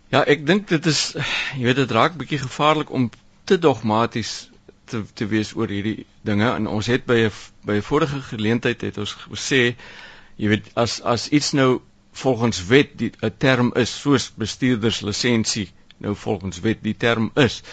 Ja, 0.09 0.25
ek 0.25 0.41
dink 0.49 0.67
dit 0.73 0.89
is 0.89 1.11
jy 1.53 1.69
weet 1.69 1.83
dit 1.85 1.97
raak 2.01 2.17
bietjie 2.17 2.41
gevaarlik 2.41 2.89
om 2.89 3.11
te 3.45 3.61
dogmaties 3.61 4.48
te 4.89 5.03
te 5.13 5.27
wees 5.27 5.53
oor 5.55 5.71
hierdie 5.71 6.05
dinge. 6.27 6.49
En 6.51 6.67
ons 6.67 6.87
het 6.91 7.05
by 7.05 7.19
'n 7.27 7.31
by 7.65 7.73
'n 7.77 7.87
vorige 7.91 8.21
geleentheid 8.21 8.81
het 8.81 8.97
ons 8.97 9.15
gesê 9.29 9.75
jy 10.35 10.47
weet 10.47 10.71
as 10.73 11.01
as 11.01 11.29
iets 11.29 11.51
nou 11.51 11.81
volgens 12.11 12.65
wet 12.67 12.97
die 12.97 13.11
'n 13.21 13.33
term 13.37 13.71
is 13.75 14.01
soos 14.01 14.31
bestuurderslisensie 14.35 15.69
nou 15.97 16.15
volgens 16.15 16.59
wet 16.59 16.83
die 16.83 16.97
term 16.97 17.31
is 17.35 17.63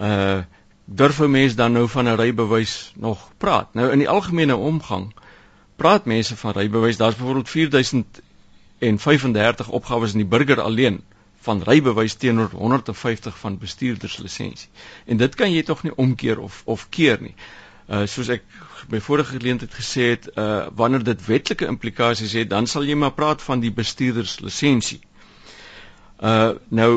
uh 0.00 0.42
durf 0.84 1.20
'n 1.20 1.30
mens 1.30 1.54
dan 1.54 1.72
nou 1.72 1.88
van 1.88 2.08
'n 2.08 2.16
rybewys 2.16 2.92
nog 2.96 3.30
praat? 3.38 3.74
Nou 3.74 3.92
in 3.92 3.98
die 3.98 4.08
algemene 4.08 4.56
omgang 4.56 5.14
praat 5.76 6.04
mense 6.04 6.36
van 6.36 6.52
rybewys 6.52 6.96
daar's 6.96 7.16
byvoorbeeld 7.16 7.50
4035 7.50 9.68
opgawes 9.68 10.12
in 10.12 10.18
die 10.18 10.26
burger 10.26 10.60
alleen 10.60 11.02
van 11.48 11.62
rybewys 11.64 12.14
teenoor 12.20 12.52
150 12.52 13.38
van 13.38 13.58
bestuurderslisensie. 13.58 14.68
En 15.06 15.16
dit 15.16 15.34
kan 15.34 15.52
jy 15.52 15.62
tog 15.64 15.82
nie 15.86 15.94
omkeer 15.96 16.40
of 16.44 16.62
of 16.64 16.88
keer 16.94 17.22
nie. 17.24 17.34
Uh 17.88 18.04
soos 18.06 18.28
ek 18.28 18.44
by 18.92 19.00
vorige 19.00 19.38
geleentheid 19.38 19.72
gesê 19.74 20.10
het, 20.12 20.28
uh 20.36 20.66
wanneer 20.76 21.04
dit 21.06 21.24
wetlike 21.26 21.68
implikasies 21.72 22.34
het, 22.36 22.50
dan 22.50 22.68
sal 22.68 22.84
jy 22.84 22.96
maar 23.00 23.16
praat 23.16 23.42
van 23.42 23.64
die 23.64 23.72
bestuurderslisensie. 23.72 25.00
Uh 26.20 26.58
nou 26.68 26.90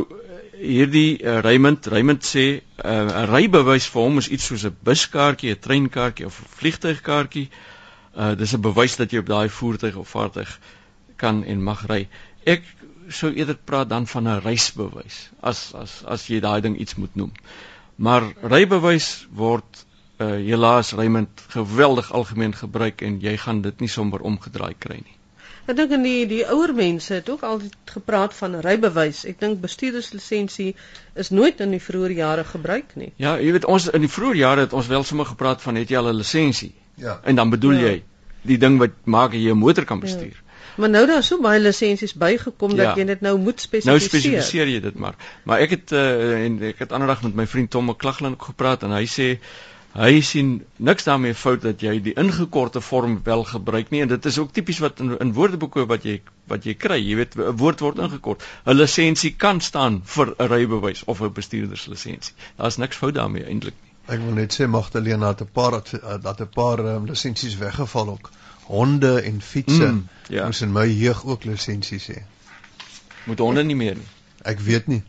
hierdie 0.61 1.17
uh, 1.23 1.39
Raymond 1.41 1.87
Raymond 1.89 2.27
sê 2.27 2.45
uh, 2.59 2.91
'n 2.91 3.29
rybewys 3.31 3.87
vir 3.93 4.01
hom 4.01 4.19
is 4.21 4.29
iets 4.29 4.45
soos 4.51 4.65
'n 4.67 4.75
buskaartjie, 4.83 5.55
'n 5.55 5.63
treinkaartjie 5.67 6.25
of 6.25 6.41
'n 6.41 6.51
vliegtuigkaartjie. 6.59 7.47
Uh 8.13 8.35
dis 8.35 8.53
'n 8.53 8.61
bewys 8.61 8.95
dat 8.99 9.11
jy 9.11 9.23
op 9.23 9.31
daai 9.31 9.49
voertuig 9.49 9.95
of 9.95 10.09
vaartuig 10.09 10.59
kan 11.15 11.43
en 11.43 11.63
mag 11.63 11.87
ry. 11.87 12.07
Ek 12.43 12.63
sou 13.11 13.31
eerder 13.33 13.57
praat 13.57 13.89
dan 13.89 14.07
van 14.07 14.27
'n 14.27 14.41
reisbewys 14.41 15.29
as 15.39 15.73
as 15.73 16.03
as 16.05 16.27
jy 16.27 16.39
daai 16.39 16.61
ding 16.61 16.77
iets 16.77 16.95
moet 16.95 17.15
noem. 17.15 17.31
Maar 17.95 18.33
rybewys 18.41 19.27
word 19.29 19.85
uh 20.21 20.37
helaas 20.49 20.91
Raymond 20.91 21.41
geweldig 21.47 22.11
algemeen 22.13 22.53
gebruik 22.55 23.01
en 23.01 23.19
jy 23.19 23.37
gaan 23.37 23.61
dit 23.61 23.79
nie 23.79 23.89
sommer 23.89 24.21
omgedraai 24.21 24.75
kry 24.77 24.99
nie. 25.01 25.17
Ek 25.69 25.77
dink 25.77 25.91
in 25.95 26.03
die 26.03 26.25
die 26.25 26.41
ouer 26.49 26.73
mense 26.73 27.13
het 27.13 27.29
ook 27.29 27.43
altyd 27.47 27.75
gepraat 27.93 28.33
van 28.33 28.59
rybewys. 28.65 29.23
Ek 29.29 29.39
dink 29.39 29.61
bestuurderslisensie 29.61 30.75
is 31.23 31.29
nooit 31.29 31.59
in 31.61 31.71
die 31.71 31.81
vroeë 31.81 32.15
jare 32.17 32.43
gebruik 32.43 32.95
nie. 32.95 33.11
Ja, 33.21 33.37
jy 33.37 33.51
weet 33.57 33.65
ons 33.65 33.89
in 33.89 34.01
die 34.01 34.11
vroeë 34.11 34.39
jare 34.41 34.65
het 34.65 34.73
ons 34.73 34.87
wel 34.87 35.03
sommer 35.03 35.29
gepraat 35.29 35.61
van 35.61 35.75
het 35.75 35.89
jy 35.89 35.97
al 35.97 36.09
'n 36.13 36.17
lisensie? 36.17 36.73
Ja. 36.95 37.19
En 37.23 37.35
dan 37.35 37.49
bedoel 37.49 37.77
ja. 37.77 37.87
jy 37.87 38.03
die 38.41 38.57
ding 38.57 38.79
wat 38.79 38.97
maak 39.05 39.33
jy 39.33 39.51
'n 39.51 39.57
motor 39.57 39.85
kan 39.85 39.99
bestuur. 39.99 40.37
Ja. 40.41 40.50
Maar 40.75 40.89
nou 40.89 41.05
daar 41.07 41.23
so 41.23 41.41
baie 41.41 41.59
lisensies 41.59 42.13
bygekom 42.13 42.75
dat 42.75 42.85
ja. 42.85 42.95
jy 42.95 43.05
dit 43.05 43.21
nou 43.21 43.37
moet 43.39 43.59
spesifiseer. 43.61 43.91
Nou 43.91 43.99
spesifiseer 44.05 44.71
jy 44.71 44.79
dit 44.79 44.95
maar. 44.95 45.15
Maar 45.43 45.65
ek 45.65 45.75
het 45.77 45.91
uh, 45.91 46.45
en 46.45 46.61
ek 46.71 46.79
het 46.85 46.95
aandag 46.95 47.21
met 47.27 47.35
my 47.35 47.47
vriend 47.47 47.69
Tom 47.71 47.89
McClaglan 47.91 48.37
gepraat 48.39 48.83
en 48.87 48.95
hy 48.95 49.05
sê 49.09 49.27
hy 49.91 50.21
sien 50.23 50.51
niks 50.79 51.03
daarmee 51.03 51.35
fout 51.35 51.61
dat 51.65 51.81
jy 51.83 51.97
die 51.99 52.13
ingekorte 52.15 52.81
vorm 52.81 53.17
wel 53.25 53.43
gebruik 53.43 53.89
nie 53.91 54.01
en 54.05 54.11
dit 54.13 54.25
is 54.25 54.37
ook 54.39 54.53
tipies 54.55 54.79
wat 54.79 55.01
in, 55.03 55.17
in 55.19 55.33
woordeboeke 55.35 55.83
wat 55.85 56.07
jy 56.07 56.21
wat 56.51 56.65
jy 56.67 56.75
kry. 56.79 56.99
Jy 56.99 57.15
weet 57.19 57.35
'n 57.35 57.57
woord 57.59 57.83
word 57.83 57.99
ingekort. 57.99 58.43
'n 58.65 58.75
Lisensie 58.75 59.35
kan 59.35 59.59
staan 59.61 60.01
vir 60.05 60.35
'n 60.37 60.47
rybewys 60.47 61.03
of 61.05 61.21
'n 61.21 61.33
bestuurderslisensie. 61.33 62.33
Daar's 62.57 62.77
niks 62.77 62.97
fout 62.97 63.13
daarmee 63.13 63.43
eintlik 63.43 63.75
nie. 63.81 63.91
Ek 64.07 64.19
wil 64.19 64.33
net 64.33 64.55
sê 64.55 64.67
Magdalena 64.67 65.27
het 65.27 65.41
'n 65.41 65.51
paar 65.51 65.71
dat 66.21 66.39
'n 66.41 66.49
paar 66.55 66.79
um, 66.79 67.05
lisensies 67.05 67.57
weggeval 67.57 68.09
ook 68.09 68.31
honde 68.71 69.13
en 69.21 69.41
fietsse 69.43 69.87
mm, 69.87 70.01
ja. 70.31 70.47
moes 70.47 70.61
in 70.63 70.71
my 70.71 70.87
jeug 70.87 71.25
ook 71.27 71.43
lisensies 71.49 72.07
hê. 72.11 72.21
Moet 73.27 73.43
honde 73.43 73.63
nie 73.67 73.75
meer 73.75 73.97
nie. 73.99 74.09
Ek 74.47 74.63
weet 74.63 74.87
nie. 74.87 75.03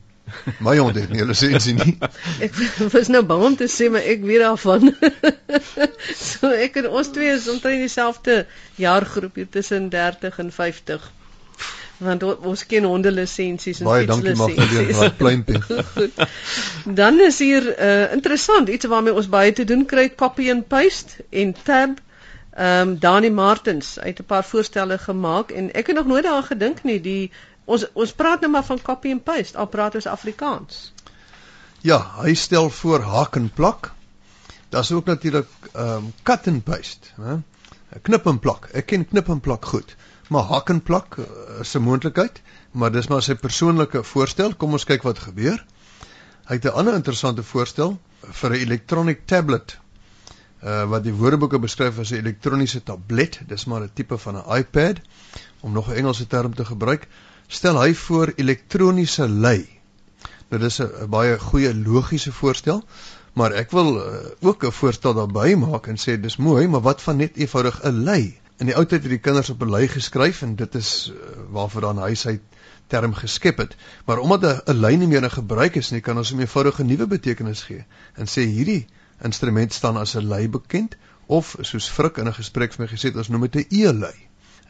My 0.62 0.76
hond 0.78 0.96
het 0.96 1.10
nie 1.12 1.24
lisensie 1.26 1.74
nie. 1.78 1.96
ek 2.46 2.58
was 2.92 3.10
nou 3.12 3.22
bang 3.26 3.46
om 3.52 3.56
te 3.58 3.68
sê 3.70 3.88
maar 3.92 4.06
ek 4.14 4.26
weet 4.26 4.44
daarvan. 4.44 4.92
so 6.28 6.50
ek 6.50 6.82
en 6.82 6.90
ons 6.90 7.10
twee 7.14 7.32
is 7.34 7.48
omtrent 7.52 7.82
dieselfde 7.84 8.44
jaargroep 8.82 9.40
hier 9.40 9.50
tussen 9.58 9.90
30 9.94 10.38
en 10.46 10.54
50 10.58 11.10
want 12.02 12.24
ons 12.26 12.62
ken 12.66 12.86
honde 12.88 13.12
lisensies 13.14 13.78
en 13.82 13.86
baie 13.86 14.06
dankie 14.08 14.34
mag 14.38 14.54
vir 14.58 14.88
daai 14.90 15.12
pluimpie. 15.18 15.60
Dan 16.98 17.20
is 17.22 17.38
hier 17.38 17.68
uh, 17.72 18.08
interessant 18.16 18.72
iets 18.72 18.88
waarmee 18.90 19.14
ons 19.14 19.28
baie 19.30 19.52
te 19.54 19.66
doen 19.68 19.84
kry 19.86 20.08
copy 20.10 20.50
and 20.50 20.66
paste 20.72 21.22
en 21.30 21.54
tab 21.62 22.00
Ehm 22.52 22.88
um, 22.88 22.98
Dani 22.98 23.30
Martens 23.30 23.96
het 24.00 24.18
'n 24.20 24.24
paar 24.24 24.44
voorstelle 24.44 24.98
gemaak 24.98 25.50
en 25.50 25.72
ek 25.72 25.86
het 25.86 25.96
nog 25.96 26.06
nooit 26.06 26.22
daaraan 26.22 26.44
gedink 26.44 26.82
nie. 26.82 27.00
Die 27.00 27.32
ons 27.64 27.92
ons 27.92 28.12
praat 28.12 28.40
nou 28.40 28.52
maar 28.52 28.64
van 28.64 28.82
copy 28.82 29.10
and 29.10 29.24
paste, 29.24 29.56
al 29.58 29.66
praat 29.66 29.94
ons 29.94 30.06
Afrikaans. 30.06 30.92
Ja, 31.80 32.12
hy 32.20 32.34
stel 32.34 32.70
voor 32.70 33.00
hak 33.00 33.36
en 33.36 33.50
plak. 33.50 33.92
Daar's 34.68 34.92
ook 34.92 35.04
natuurlik 35.04 35.48
ehm 35.72 35.88
um, 35.88 36.12
cut 36.22 36.46
and 36.46 36.64
paste, 36.64 37.08
hè? 37.16 37.36
Knip 38.02 38.26
en 38.26 38.38
plak. 38.38 38.68
Ek 38.72 38.86
ken 38.86 39.08
knip 39.08 39.28
en 39.28 39.40
plak 39.40 39.64
goed, 39.64 39.96
maar 40.28 40.42
hak 40.42 40.68
en 40.68 40.82
plak 40.82 41.16
uh, 41.16 41.24
is 41.60 41.74
'n 41.74 41.82
moontlikheid, 41.82 42.42
maar 42.70 42.92
dis 42.92 43.08
maar 43.08 43.22
sy 43.22 43.34
persoonlike 43.34 44.02
voorstel. 44.02 44.54
Kom 44.54 44.72
ons 44.72 44.84
kyk 44.84 45.02
wat 45.02 45.18
gebeur. 45.18 45.64
Hy 46.44 46.54
het 46.54 46.64
'n 46.64 46.76
ander 46.76 46.94
interessante 46.94 47.42
voorstel 47.42 47.98
vir 48.20 48.50
'n 48.50 48.54
electronic 48.54 49.26
tablet 49.26 49.78
uh, 50.64 50.84
wat 50.90 51.04
die 51.04 51.14
woordeboeke 51.14 51.58
beskryf 51.58 51.98
as 51.98 52.12
'n 52.12 52.22
elektroniese 52.22 52.82
tablet, 52.82 53.40
dis 53.46 53.64
maar 53.64 53.82
'n 53.82 53.90
tipe 53.94 54.18
van 54.18 54.36
'n 54.36 54.58
iPad 54.58 55.00
om 55.60 55.72
nog 55.72 55.88
'n 55.88 55.96
Engelse 55.96 56.26
term 56.26 56.54
te 56.54 56.64
gebruik, 56.64 57.08
stel 57.46 57.80
hy 57.80 57.94
voor 57.94 58.32
elektroniese 58.36 59.28
lei. 59.28 59.68
Nou 60.48 60.60
dis 60.62 60.80
'n 60.80 61.08
baie 61.08 61.38
goeie 61.38 61.74
logiese 61.74 62.32
voorstel, 62.32 62.84
maar 63.32 63.52
ek 63.52 63.70
wil 63.70 63.96
uh, 63.96 64.14
ook 64.40 64.64
'n 64.64 64.72
voorstel 64.72 65.14
daarbey 65.14 65.56
maak 65.56 65.86
en 65.86 65.96
sê 65.96 66.20
dis 66.20 66.36
mooi, 66.36 66.68
maar 66.68 66.80
wat 66.80 67.02
van 67.02 67.16
net 67.16 67.36
eenvoudig 67.36 67.82
'n 67.84 68.02
lei? 68.04 68.38
In 68.58 68.66
die 68.66 68.76
ou 68.76 68.84
tyd 68.84 69.02
het 69.02 69.10
die 69.10 69.18
kinders 69.18 69.50
op 69.50 69.62
'n 69.62 69.70
lei 69.70 69.88
geskryf 69.88 70.42
en 70.42 70.56
dit 70.56 70.74
is 70.74 71.12
uh, 71.14 71.20
waarvoor 71.50 71.80
dan 71.80 71.98
hy 71.98 72.14
sy 72.14 72.40
term 72.86 73.14
geskep 73.14 73.56
het. 73.56 73.76
Maar 74.04 74.18
omdat 74.18 74.68
'n 74.68 74.80
lei 74.80 74.96
nie 74.96 75.06
meer 75.06 75.22
in 75.22 75.30
gebruik 75.30 75.74
is 75.74 75.90
nie, 75.90 76.00
kan 76.00 76.16
ons 76.16 76.30
hom 76.30 76.40
eenvoudig 76.40 76.78
'n 76.78 76.86
nuwe 76.86 77.06
betekenis 77.06 77.62
gee 77.62 77.84
en 78.14 78.26
sê 78.26 78.46
hierdie 78.46 78.86
instrument 79.24 79.72
staan 79.72 79.96
as 79.96 80.14
'n 80.16 80.28
lei 80.28 80.48
bekend 80.48 80.96
of 81.26 81.56
soos 81.60 81.88
Frik 81.88 82.16
in 82.16 82.28
'n 82.28 82.34
gesprek 82.34 82.72
vir 82.72 82.84
my 82.84 82.90
gesê 82.90 83.10
het 83.10 83.16
ons 83.16 83.28
noem 83.28 83.48
dit 83.48 83.56
'n 83.56 83.66
e-lei. 83.82 84.16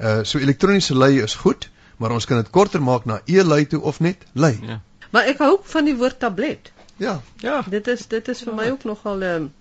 Uh 0.00 0.22
so 0.24 0.38
elektroniese 0.38 0.96
lei 0.96 1.22
is 1.22 1.34
goed, 1.34 1.70
maar 1.96 2.10
ons 2.10 2.24
kan 2.24 2.36
dit 2.36 2.50
korter 2.50 2.82
maak 2.82 3.04
na 3.04 3.20
e-lei 3.26 3.66
toe 3.66 3.80
of 3.80 4.00
net 4.00 4.24
lei. 4.32 4.58
Ja. 4.62 4.80
Maar 5.10 5.24
ek 5.24 5.38
hou 5.38 5.58
van 5.62 5.84
die 5.84 5.96
woord 5.96 6.18
tablet. 6.18 6.72
Ja. 6.96 7.20
Ja. 7.36 7.64
Dit 7.68 7.88
is 7.88 8.06
dit 8.06 8.28
is 8.28 8.42
vir 8.42 8.54
ja. 8.54 8.60
my 8.60 8.70
ook 8.70 8.84
nogal 8.84 9.16
'n 9.16 9.22
um, 9.22 9.52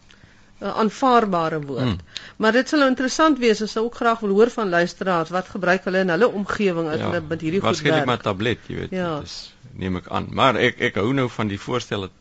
aanvaarbare 0.60 1.62
woord. 1.62 1.82
Hmm. 1.82 1.98
Maar 2.38 2.52
dit 2.52 2.70
sal 2.70 2.86
interessant 2.86 3.40
wees 3.40 3.62
as 3.62 3.76
ek 3.76 3.84
ook 3.84 3.96
graag 3.96 4.20
wil 4.20 4.30
hoor 4.30 4.50
van 4.50 4.70
luisteraars 4.70 5.30
wat 5.30 5.48
gebruik 5.50 5.84
hulle 5.84 6.00
in 6.06 6.10
hulle 6.10 6.30
omgewing 6.30 6.88
as 6.90 7.00
ja, 7.00 7.06
hulle 7.06 7.22
met 7.22 7.42
hierdie 7.42 7.60
goed 7.60 7.70
werk. 7.70 7.82
Waarskynlik 7.82 8.06
maar 8.06 8.22
tablet, 8.22 8.60
jy 8.68 8.76
weet. 8.76 8.90
Ja. 8.92 9.16
Dit 9.16 9.26
is 9.26 9.54
neem 9.74 9.96
ek 9.96 10.08
aan. 10.08 10.28
Maar 10.30 10.56
ek 10.56 10.80
ek 10.80 11.00
hou 11.02 11.14
nou 11.14 11.30
van 11.30 11.48
die 11.48 11.60
voorstel 11.60 12.08
dat 12.08 12.12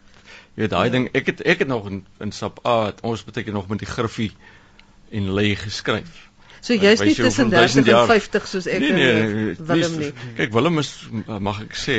Jy 0.60 0.66
weet 0.66 0.72
daai 0.74 0.88
ja. 0.90 0.92
ding, 0.92 1.06
ek 1.16 1.28
het 1.30 1.38
ek 1.48 1.62
het 1.64 1.68
nog 1.70 1.86
in, 1.88 2.02
in 2.20 2.32
SAP 2.36 2.58
A, 2.68 2.90
het, 2.90 2.98
ons 3.00 3.22
beteken 3.24 3.54
nog 3.56 3.70
met 3.70 3.78
die 3.80 3.88
griffie 3.88 4.34
en 5.08 5.30
lê 5.32 5.54
geskryf. 5.56 6.18
So 6.60 6.76
jy's 6.76 7.00
nie 7.00 7.14
tussen 7.16 7.48
30 7.48 7.88
en 7.88 8.10
50 8.10 8.48
soos 8.50 8.68
ek 8.68 8.82
nee, 8.82 8.92
nee, 8.92 9.22
nee, 9.38 9.54
Willem 9.70 9.96
nie. 10.02 10.10
Kyk, 10.36 10.52
Willem 10.52 10.76
is 10.82 10.90
mag 11.24 11.62
ek 11.64 11.80
sê 11.80 11.96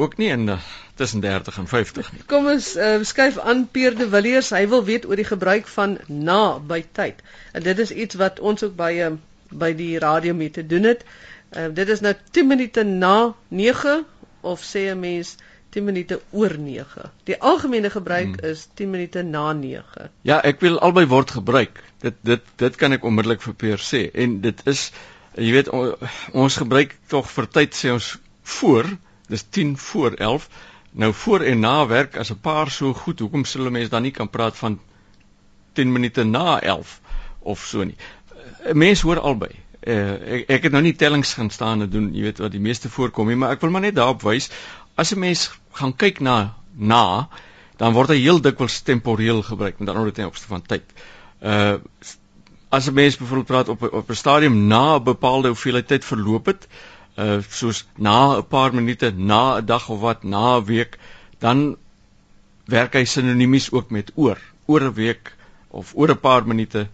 ook 0.00 0.16
nie 0.16 0.30
in 0.32 0.48
uh, 0.48 0.56
tussen 0.96 1.20
30 1.20 1.60
en 1.60 1.68
50 1.68 2.08
nie. 2.14 2.24
Kom 2.32 2.48
ons 2.48 2.70
uh, 2.80 2.96
skuif 3.04 3.36
aan 3.36 3.66
Pierre 3.68 4.00
de 4.00 4.08
Villiers. 4.08 4.48
Hy 4.56 4.64
wil 4.72 4.86
weet 4.88 5.04
oor 5.04 5.20
die 5.20 5.28
gebruik 5.28 5.68
van 5.76 5.98
na 6.08 6.56
by 6.56 6.80
tyd. 6.96 7.20
En 7.52 7.68
dit 7.68 7.84
is 7.84 7.92
iets 7.92 8.16
wat 8.16 8.40
ons 8.40 8.64
ook 8.64 8.72
baie 8.80 9.12
by 9.52 9.74
die 9.76 9.98
radio 10.00 10.32
mee 10.32 10.56
te 10.56 10.64
doen 10.64 10.88
het. 10.88 11.04
Uh, 11.52 11.68
dit 11.76 11.92
is 11.92 12.00
nou 12.00 12.16
10 12.32 12.48
minute 12.48 12.88
na 12.88 13.34
9 13.52 14.06
of 14.40 14.64
sê 14.64 14.88
'n 14.88 15.04
mens 15.04 15.36
10 15.74 15.84
minute 15.84 16.20
oor 16.30 16.54
9. 16.58 17.10
Die 17.26 17.36
algemene 17.42 17.90
gebruik 17.90 18.36
hmm. 18.36 18.50
is 18.50 18.68
10 18.74 18.90
minute 18.90 19.22
na 19.22 19.52
9. 19.52 20.10
Ja, 20.22 20.38
ek 20.46 20.60
wil 20.62 20.78
albei 20.78 21.06
word 21.10 21.34
gebruik. 21.34 21.80
Dit 22.04 22.20
dit 22.22 22.52
dit 22.62 22.76
kan 22.78 22.94
ek 22.94 23.06
onmiddellik 23.08 23.42
vir 23.42 23.56
Peer 23.58 23.82
sê 23.82 24.04
en 24.24 24.38
dit 24.44 24.62
is 24.70 24.84
jy 25.34 25.50
weet 25.56 25.72
ons 25.74 26.60
gebruik 26.62 26.94
tog 27.10 27.26
vir 27.30 27.50
tyd 27.58 27.74
sê 27.74 27.90
ons 27.90 28.12
voor, 28.58 28.86
dis 29.26 29.42
10 29.56 29.74
voor 29.88 30.14
11. 30.22 30.46
Nou 30.94 31.10
voor 31.24 31.42
en 31.50 31.64
na 31.66 31.76
werk 31.90 32.20
as 32.22 32.30
'n 32.30 32.38
paar 32.38 32.70
so 32.70 32.94
goed, 32.94 33.18
hoekom 33.18 33.44
sal 33.44 33.66
'n 33.66 33.72
mens 33.72 33.90
dan 33.90 34.02
nie 34.02 34.14
kan 34.14 34.30
praat 34.30 34.56
van 34.56 34.78
10 35.74 35.92
minute 35.92 36.24
na 36.24 36.60
11 36.60 37.00
of 37.40 37.66
so 37.66 37.82
nie. 37.82 37.96
'n 38.64 38.78
Mens 38.78 39.00
hoor 39.00 39.18
albei. 39.18 39.50
Uh, 39.84 40.12
ek 40.36 40.44
ek 40.48 40.62
het 40.62 40.72
nou 40.72 40.80
nie 40.82 40.94
tellings 40.96 41.34
gaan 41.34 41.50
staan 41.50 41.82
en 41.82 41.90
doen, 41.90 42.14
jy 42.14 42.22
weet 42.22 42.38
wat 42.38 42.52
die 42.52 42.60
meeste 42.60 42.88
voorkom 42.88 43.26
nie, 43.28 43.36
maar 43.36 43.50
ek 43.52 43.60
wil 43.60 43.70
maar 43.70 43.84
net 43.84 43.94
daarop 43.94 44.22
wys 44.22 44.48
as 44.94 45.12
'n 45.12 45.18
mens 45.18 45.50
gaan 45.72 45.96
kyk 45.96 46.20
na 46.20 46.54
na, 46.74 47.28
dan 47.76 47.92
word 47.94 48.08
hy 48.14 48.18
heel 48.22 48.40
dikwels 48.42 48.80
temporeel 48.82 49.42
gebruik 49.42 49.78
met 49.78 49.88
ander 49.88 50.12
ten 50.12 50.26
opsigte 50.26 50.48
van 50.48 50.62
tyd. 50.62 50.84
Uh 51.42 51.78
as 52.74 52.88
'n 52.88 52.94
mens 52.94 53.16
byvoorbeeld 53.16 53.46
praat 53.46 53.68
op 53.68 53.82
op 53.82 54.10
'n 54.10 54.14
stadium 54.14 54.66
na 54.66 54.96
'n 54.96 55.04
bepaalde 55.04 55.48
hoeveelheid 55.48 55.86
tyd 55.86 56.04
verloop 56.04 56.46
het, 56.46 56.68
uh 57.18 57.38
soos 57.48 57.86
na 57.96 58.36
'n 58.38 58.46
paar 58.46 58.74
minute, 58.74 59.12
na 59.16 59.58
'n 59.58 59.64
dag 59.66 59.88
of 59.88 60.00
wat, 60.00 60.22
na 60.22 60.56
'n 60.56 60.64
week, 60.64 60.98
dan 61.38 61.76
werk 62.64 62.92
hy 62.94 63.04
sinoniemies 63.04 63.70
ook 63.70 63.90
met 63.90 64.12
oor. 64.14 64.38
Oor 64.66 64.82
'n 64.82 64.94
week 64.94 65.36
of 65.68 65.92
oor 65.94 66.10
'n 66.10 66.20
paar 66.20 66.46
minute 66.46 66.88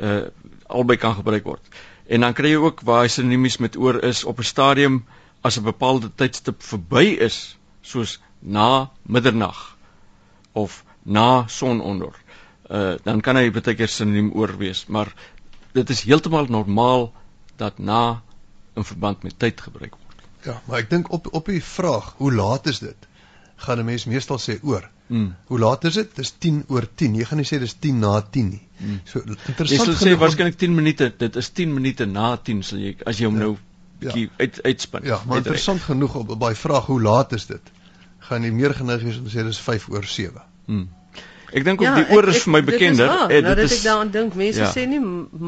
uh 0.00 0.22
albei 0.66 0.96
kan 0.96 1.14
gebruik 1.14 1.44
word. 1.44 1.62
En 2.06 2.20
dan 2.20 2.32
kry 2.32 2.48
jy 2.48 2.56
ook 2.56 2.80
waar 2.80 3.02
hy 3.02 3.08
sinoniemies 3.08 3.58
met 3.58 3.76
oor 3.76 4.02
is 4.02 4.24
op 4.24 4.38
'n 4.38 4.42
stadium 4.42 5.04
as 5.44 5.58
'n 5.58 5.64
bepaalde 5.64 6.10
tydstip 6.14 6.62
verby 6.62 7.20
is, 7.20 7.56
soos 7.82 8.20
na 8.40 8.90
middernag 9.02 9.76
of 10.52 10.84
na 11.02 11.46
sononder. 11.46 12.14
Uh 12.70 12.96
dan 13.04 13.20
kan 13.20 13.36
hy 13.36 13.50
baie 13.52 13.74
keer 13.76 13.88
sinoniem 13.92 14.32
oor 14.32 14.56
wees, 14.58 14.86
maar 14.88 15.12
dit 15.76 15.90
is 15.90 16.04
heeltemal 16.08 16.48
normaal 16.48 17.12
dat 17.56 17.78
na 17.78 18.22
in 18.74 18.84
verband 18.84 19.22
met 19.22 19.38
tyd 19.38 19.60
gebruik 19.60 19.96
word. 20.00 20.22
Ja, 20.44 20.60
maar 20.66 20.78
ek 20.78 20.90
dink 20.90 21.12
op 21.12 21.28
op 21.32 21.46
die 21.52 21.62
vraag, 21.62 22.14
hoe 22.16 22.32
laat 22.32 22.66
is 22.66 22.78
dit? 22.78 23.08
Gaan 23.56 23.78
'n 23.78 23.84
mens 23.84 24.04
meestal 24.04 24.40
sê 24.40 24.58
oor. 24.62 24.88
Mm. 25.06 25.34
Hoe 25.46 25.58
laat 25.58 25.84
is 25.84 25.94
dit? 25.94 26.16
Dis 26.16 26.32
10 26.38 26.64
oor 26.68 26.88
10. 26.94 27.14
Jy 27.14 27.24
gaan 27.24 27.38
nie 27.38 27.46
sê 27.46 27.58
dis 27.60 27.76
10 27.78 27.98
na 27.98 28.20
10 28.20 28.48
nie. 28.48 28.62
Mm. 28.78 29.00
So 29.04 29.20
interessant. 29.20 29.70
Jy 29.70 29.84
sal 29.84 29.94
sê 30.08 30.16
waarskynlik 30.18 30.56
10 30.56 30.74
minute. 30.74 31.12
Dit 31.18 31.36
is 31.36 31.50
10 31.50 31.74
minute 31.74 32.06
na 32.06 32.36
10 32.36 32.62
sal 32.62 32.78
jy 32.78 32.96
as 33.04 33.18
jy 33.18 33.26
hom 33.26 33.36
ja. 33.36 33.40
nou 33.40 33.58
bietjie 34.04 34.26
ja. 34.28 34.34
uit 34.36 34.60
uitspin. 34.62 35.06
Ja, 35.10 35.20
maar 35.26 35.42
interessant 35.42 35.82
reik. 35.82 35.92
genoeg 35.92 36.18
op 36.22 36.34
baie 36.38 36.58
vraag 36.58 36.86
hoe 36.92 37.00
laat 37.02 37.32
is 37.36 37.46
dit? 37.50 37.72
Gaan 38.28 38.44
jy 38.46 38.52
meer 38.56 38.74
geneig 38.74 39.02
wees 39.04 39.18
om 39.20 39.26
te 39.28 39.34
sê 39.34 39.44
dis 39.44 39.60
5 39.60 39.88
oor 39.92 40.04
7. 40.04 40.44
Mm. 40.66 40.86
Ek 41.54 41.62
dink 41.62 41.82
ook 41.82 41.86
ja, 41.86 41.94
die 42.00 42.16
oor 42.16 42.26
is 42.32 42.40
vir 42.42 42.52
my 42.56 42.60
bekender. 42.66 43.10
Dit 43.28 43.36
is, 43.36 43.42
nou, 43.44 43.54
dit 43.54 43.68
is 43.68 43.74
ek 43.76 43.82
daaraan 43.84 44.08
dink, 44.14 44.38
mense 44.38 44.62
ja. 44.62 44.70
sê 44.74 44.86
nie 44.90 45.00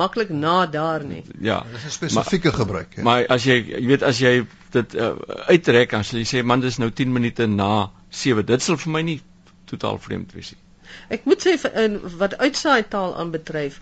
maklik 0.02 0.28
na 0.30 0.58
daar 0.70 1.02
nie. 1.04 1.24
Ja. 1.42 1.64
Dis 1.72 1.86
'n 1.88 1.94
spesifieke 1.96 2.52
gebruik, 2.54 2.94
hè. 2.98 3.02
Maar 3.02 3.26
as 3.36 3.46
jy 3.48 3.56
jy 3.72 3.86
weet 3.86 4.04
as 4.06 4.20
jy 4.22 4.46
dit 4.76 4.94
uh, 4.94 5.16
uittrek 5.50 5.90
dan 5.96 6.04
sal 6.04 6.20
jy 6.20 6.28
sê 6.30 6.44
man 6.44 6.62
dis 6.62 6.78
nou 6.78 6.90
10 6.90 7.12
minute 7.12 7.46
na 7.50 7.90
7. 8.10 8.46
Dit 8.46 8.62
sal 8.62 8.78
vir 8.84 8.92
my 8.92 9.02
nie 9.02 9.18
totaal 9.66 9.98
vreemd 9.98 10.36
wees 10.36 10.52
nie. 10.54 10.62
Ek 11.10 11.26
moet 11.26 11.42
sê 11.42 11.56
in 11.82 11.98
wat 12.22 12.38
uitsaai 12.38 12.86
taal 12.88 13.16
aanbetref, 13.18 13.80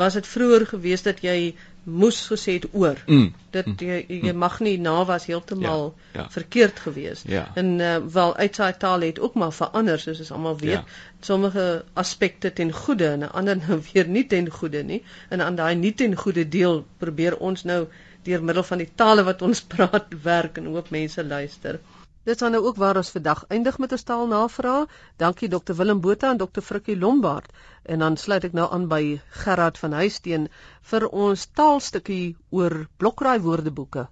was 0.00 0.16
dit 0.16 0.26
vroeër 0.26 0.66
gewees 0.72 1.04
dat 1.04 1.20
jy 1.20 1.54
moes 1.86 2.18
gesê 2.26 2.52
het 2.52 2.66
oor. 2.72 2.98
Mm. 3.06 3.34
Dit 3.54 3.66
mm. 3.66 3.74
jy, 3.78 3.98
jy 4.08 4.32
mm. 4.32 4.38
mag 4.42 4.58
nie 4.60 4.74
na 4.82 4.96
was 5.06 5.28
heeltemal 5.30 5.84
ja, 6.12 6.20
ja. 6.20 6.24
verkeerd 6.34 6.80
gewees. 6.82 7.22
Ja. 7.30 7.44
En 7.54 7.78
uh, 7.78 7.96
wel 8.12 8.34
uitsaai 8.36 8.72
taal 8.76 9.06
het 9.06 9.20
ook 9.22 9.34
maar 9.38 9.52
verander 9.54 10.02
soos 10.02 10.18
ons 10.24 10.32
almal 10.34 10.58
weet. 10.58 10.82
Ja. 10.82 10.84
Sommige 11.20 11.84
aspekte 11.94 12.52
ten 12.52 12.72
goeie 12.72 13.06
en 13.12 13.30
ander 13.30 13.56
nou 13.68 13.78
weer 13.92 14.08
nie 14.08 14.26
ten 14.26 14.50
goeie 14.50 14.82
nie. 14.82 15.02
En 15.28 15.40
aan 15.40 15.56
daai 15.56 15.74
nie 15.74 15.94
ten 15.94 16.16
goeie 16.18 16.48
deel 16.48 16.82
probeer 16.98 17.38
ons 17.38 17.62
nou 17.62 17.86
deur 18.26 18.42
middel 18.42 18.66
van 18.66 18.82
die 18.82 18.90
tale 18.94 19.22
wat 19.22 19.42
ons 19.42 19.62
praat 19.76 20.18
werk 20.22 20.58
en 20.58 20.72
hoop 20.74 20.90
mense 20.90 21.24
luister. 21.24 21.78
Dit 22.26 22.40
sal 22.42 22.50
nou 22.50 22.64
ook 22.66 22.78
waar 22.82 22.98
ons 22.98 23.12
vandag 23.14 23.44
eindig 23.54 23.76
met 23.78 23.92
'n 23.92 23.98
staalnavraag. 24.02 24.86
Dankie 25.16 25.48
Dr 25.48 25.74
Willem 25.78 26.00
Botha 26.00 26.30
en 26.30 26.36
Dr 26.36 26.60
Frikkie 26.60 26.98
Lombard. 26.98 27.52
En 27.82 27.98
dan 27.98 28.16
sluit 28.16 28.44
ek 28.44 28.52
nou 28.52 28.72
aan 28.72 28.88
by 28.88 29.20
Gerard 29.30 29.78
van 29.78 29.92
Huisteen 29.92 30.48
vir 30.82 31.06
ons 31.08 31.46
taalstukkie 31.54 32.36
oor 32.50 32.88
blokraai 32.96 33.40
woordeboeke. 33.40 34.08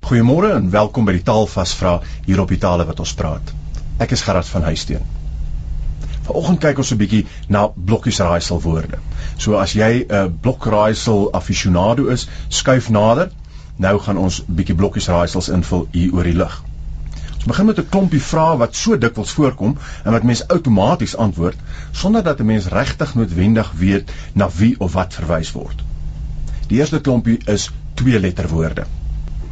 Goeiemôre 0.00 0.50
en 0.50 0.70
welkom 0.70 1.04
by 1.04 1.12
die 1.12 1.22
Taalvasvra 1.22 2.00
hier 2.26 2.40
op 2.40 2.48
die 2.48 2.58
tale 2.58 2.84
wat 2.84 2.98
ons 2.98 3.14
praat. 3.14 3.54
Ek 3.98 4.10
is 4.10 4.22
Gerard 4.22 4.48
van 4.48 4.62
Huisteen. 4.62 5.19
Vanoggend 6.30 6.60
kyk 6.62 6.78
ons 6.78 6.90
'n 6.94 6.98
bietjie 6.98 7.26
na 7.48 7.68
blokkies 7.74 8.18
raaisel 8.22 8.60
woorde. 8.62 8.98
So 9.36 9.56
as 9.58 9.72
jy 9.74 10.06
'n 10.06 10.14
uh, 10.14 10.26
blokraaisel 10.40 11.32
aficionado 11.32 12.06
is, 12.14 12.28
skuif 12.48 12.90
nader. 12.90 13.30
Nou 13.76 13.98
gaan 13.98 14.16
ons 14.16 14.42
bietjie 14.46 14.76
blokkies 14.76 15.08
raaisels 15.08 15.48
invul 15.48 15.88
hier 15.90 16.14
oor 16.14 16.28
die 16.28 16.36
lug. 16.36 16.62
Ons 17.34 17.48
begin 17.50 17.66
met 17.66 17.78
'n 17.78 17.88
klompie 17.88 18.22
vrae 18.22 18.56
wat 18.62 18.76
so 18.76 18.98
dikwels 18.98 19.32
voorkom 19.32 19.76
en 20.04 20.12
wat 20.12 20.22
mense 20.22 20.48
outomaties 20.48 21.16
antwoord 21.16 21.56
sonder 21.90 22.22
dat 22.22 22.40
'n 22.40 22.46
mens 22.46 22.66
regtig 22.66 23.14
noodwendig 23.14 23.72
weet 23.72 24.12
na 24.32 24.50
wie 24.58 24.74
of 24.78 24.92
wat 24.92 25.14
verwys 25.14 25.52
word. 25.52 25.82
Die 26.68 26.78
eerste 26.78 27.00
klompie 27.00 27.38
is 27.46 27.70
twee 27.94 28.20
letterwoorde. 28.20 28.86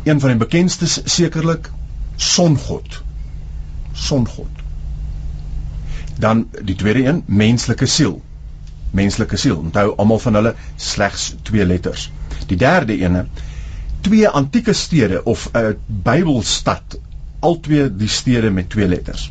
Een 0.05 0.21
van 0.21 0.29
die 0.29 0.39
bekendstes 0.39 1.01
sekerlik 1.05 1.71
songod. 2.17 3.03
Songod. 3.93 4.68
Dan 6.19 6.49
die 6.63 6.75
tweede 6.75 7.05
een, 7.05 7.23
menslike 7.27 7.87
siel. 7.87 8.21
Menslike 8.91 9.37
siel. 9.37 9.59
Onthou 9.59 9.95
almal 9.97 10.19
van 10.19 10.35
hulle 10.35 10.55
slegs 10.77 11.35
twee 11.43 11.67
letters. 11.67 12.11
Die 12.47 12.57
derde 12.57 12.97
ene, 12.99 13.27
twee 14.01 14.29
antieke 14.29 14.73
stede 14.73 15.23
of 15.25 15.49
'n 15.53 15.59
uh, 15.59 15.75
Bybelstad, 15.87 16.99
albei 17.41 17.89
die 17.97 18.09
stede 18.09 18.51
met 18.51 18.71
twee 18.71 18.89
letters. 18.89 19.31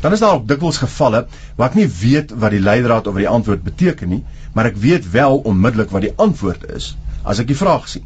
Dan 0.00 0.12
is 0.12 0.20
daar 0.20 0.34
ook 0.34 0.48
dikwels 0.48 0.76
gevalle 0.76 1.26
waar 1.56 1.68
ek 1.68 1.74
nie 1.74 1.88
weet 1.88 2.32
wat 2.36 2.50
die 2.52 2.60
leidraad 2.60 3.06
of 3.06 3.16
die 3.16 3.28
antwoord 3.28 3.62
beteken 3.64 4.08
nie, 4.08 4.24
maar 4.52 4.68
ek 4.68 4.76
weet 4.76 5.10
wel 5.10 5.38
onmiddellik 5.48 5.90
wat 5.90 6.04
die 6.04 6.12
antwoord 6.16 6.66
is 6.76 6.96
as 7.22 7.40
ek 7.40 7.48
die 7.48 7.56
vraag 7.56 7.88
sien. 7.88 8.04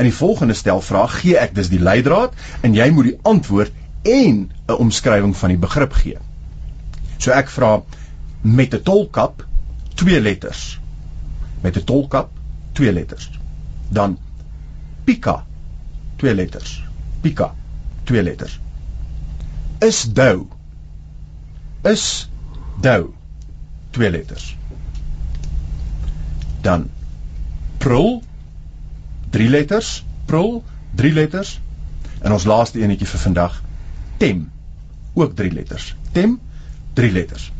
In 0.00 0.08
die 0.08 0.14
volgende 0.16 0.54
stel 0.56 0.80
vraag 0.80 1.18
gee 1.20 1.36
ek 1.36 1.52
dus 1.54 1.68
die 1.68 1.82
leidraad 1.82 2.32
en 2.64 2.74
jy 2.74 2.88
moet 2.90 3.10
die 3.10 3.18
antwoord 3.22 3.72
en 4.02 4.48
'n 4.48 4.78
omskrywing 4.86 5.36
van 5.36 5.52
die 5.52 5.60
begrip 5.66 5.92
gee. 5.92 6.16
So 7.18 7.32
ek 7.32 7.50
vra 7.50 7.82
met 8.42 8.74
'n 8.74 8.82
tolkap 8.82 9.46
twee 9.94 10.20
letters. 10.20 10.78
Met 11.60 11.76
'n 11.76 11.84
tolkap 11.84 12.30
twee 12.72 12.92
letters. 12.92 13.30
Dan 13.88 14.18
pika 15.04 15.44
twee 16.16 16.34
letters. 16.34 16.82
Pika 17.20 17.54
twee 18.04 18.22
letters. 18.22 18.60
Is 19.78 20.02
dou. 20.12 20.48
Is 21.82 22.28
dou 22.80 23.14
twee 23.90 24.10
letters. 24.10 24.56
Dan 26.60 26.90
prul 27.78 28.22
drie 29.30 29.48
letters, 29.48 30.04
prul 30.24 30.64
drie 30.94 31.12
letters. 31.12 31.60
En 32.20 32.32
ons 32.32 32.44
laaste 32.44 32.80
enetjie 32.80 33.06
vir 33.06 33.20
vandag, 33.20 33.62
tem 34.16 34.50
ook 35.14 35.36
drie 35.36 35.52
letters. 35.52 35.94
Tem 36.12 36.38
drie 36.96 37.12
letters. 37.12 37.50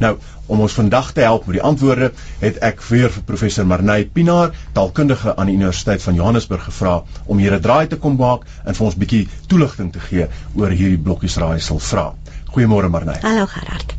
Nou, 0.00 0.16
om 0.50 0.60
ons 0.64 0.74
vandag 0.74 1.12
te 1.12 1.22
help 1.24 1.46
met 1.46 1.58
die 1.58 1.62
antwoorde, 1.64 2.10
het 2.40 2.58
ek 2.66 2.82
weer 2.88 3.12
vir 3.12 3.24
professor 3.28 3.66
Marnay 3.68 4.08
Pinaar, 4.12 4.54
taalkundige 4.76 5.36
aan 5.36 5.50
die 5.50 5.56
Universiteit 5.58 6.02
van 6.02 6.18
Johannesburg 6.18 6.64
gevra 6.66 6.96
om 7.26 7.38
hier 7.38 7.54
'n 7.54 7.60
draai 7.60 7.86
te 7.86 7.96
kom 7.96 8.16
maak 8.16 8.46
en 8.64 8.74
vir 8.74 8.86
ons 8.86 8.96
bietjie 8.96 9.28
toelichting 9.46 9.92
te 9.92 10.00
gee 10.00 10.26
oor 10.54 10.70
hierdie 10.70 10.98
blokkies 10.98 11.36
raaisel 11.36 11.78
vra. 11.78 12.12
Goeiemôre 12.52 12.90
Marnay. 12.90 13.20
Hallo 13.22 13.46
Gerard. 13.46 13.94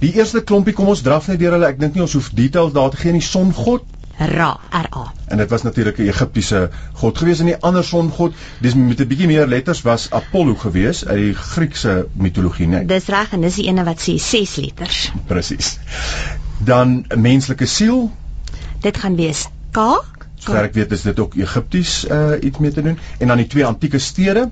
Die 0.00 0.12
eerste 0.14 0.42
klompie 0.42 0.72
kom 0.72 0.88
ons 0.88 1.02
draf 1.02 1.26
net 1.28 1.38
deur 1.38 1.52
hulle. 1.56 1.66
Ek 1.66 1.80
dink 1.80 1.94
nie 1.94 2.02
ons 2.02 2.12
hoef 2.12 2.30
details 2.30 2.72
daar 2.72 2.90
te 2.90 2.96
gee 2.96 3.12
nie. 3.12 3.20
Songod, 3.24 3.82
Ra, 4.18 4.60
R-A. 4.70 5.12
En 5.28 5.36
dit 5.36 5.50
was 5.50 5.62
natuurlik 5.62 5.98
'n 5.98 6.08
Egiptiese 6.08 6.70
god 6.92 7.18
gewees 7.18 7.38
en 7.38 7.46
die 7.46 7.56
ander 7.60 7.84
songod, 7.84 8.34
dis 8.60 8.74
met 8.74 9.00
'n 9.00 9.06
bietjie 9.06 9.26
meer 9.26 9.46
letters 9.46 9.82
was 9.82 10.10
Apollo 10.10 10.54
gewees 10.54 11.06
uit 11.06 11.16
die 11.16 11.34
Griekse 11.34 12.08
mitologie, 12.12 12.66
né? 12.66 12.84
Dis 12.86 13.06
reg 13.06 13.32
en 13.32 13.40
dis 13.40 13.54
die 13.54 13.66
ene 13.66 13.84
wat 13.84 14.00
sê 14.00 14.16
6 14.18 14.56
letters. 14.56 15.12
Presies. 15.26 15.78
Dan 16.58 17.04
'n 17.08 17.20
menslike 17.20 17.66
siel. 17.66 18.10
Dit 18.80 18.96
gaan 18.96 19.16
wees 19.16 19.46
K. 19.70 20.04
Sover 20.34 20.62
ek 20.62 20.74
weet 20.74 20.92
is 20.92 21.02
dit 21.02 21.18
ook 21.18 21.34
Egipties 21.34 22.04
uh 22.10 22.32
iets 22.40 22.58
mee 22.58 22.72
te 22.72 22.82
doen 22.82 22.98
en 23.18 23.26
dan 23.26 23.36
die 23.36 23.46
twee 23.46 23.66
antieke 23.66 23.98
stede 23.98 24.50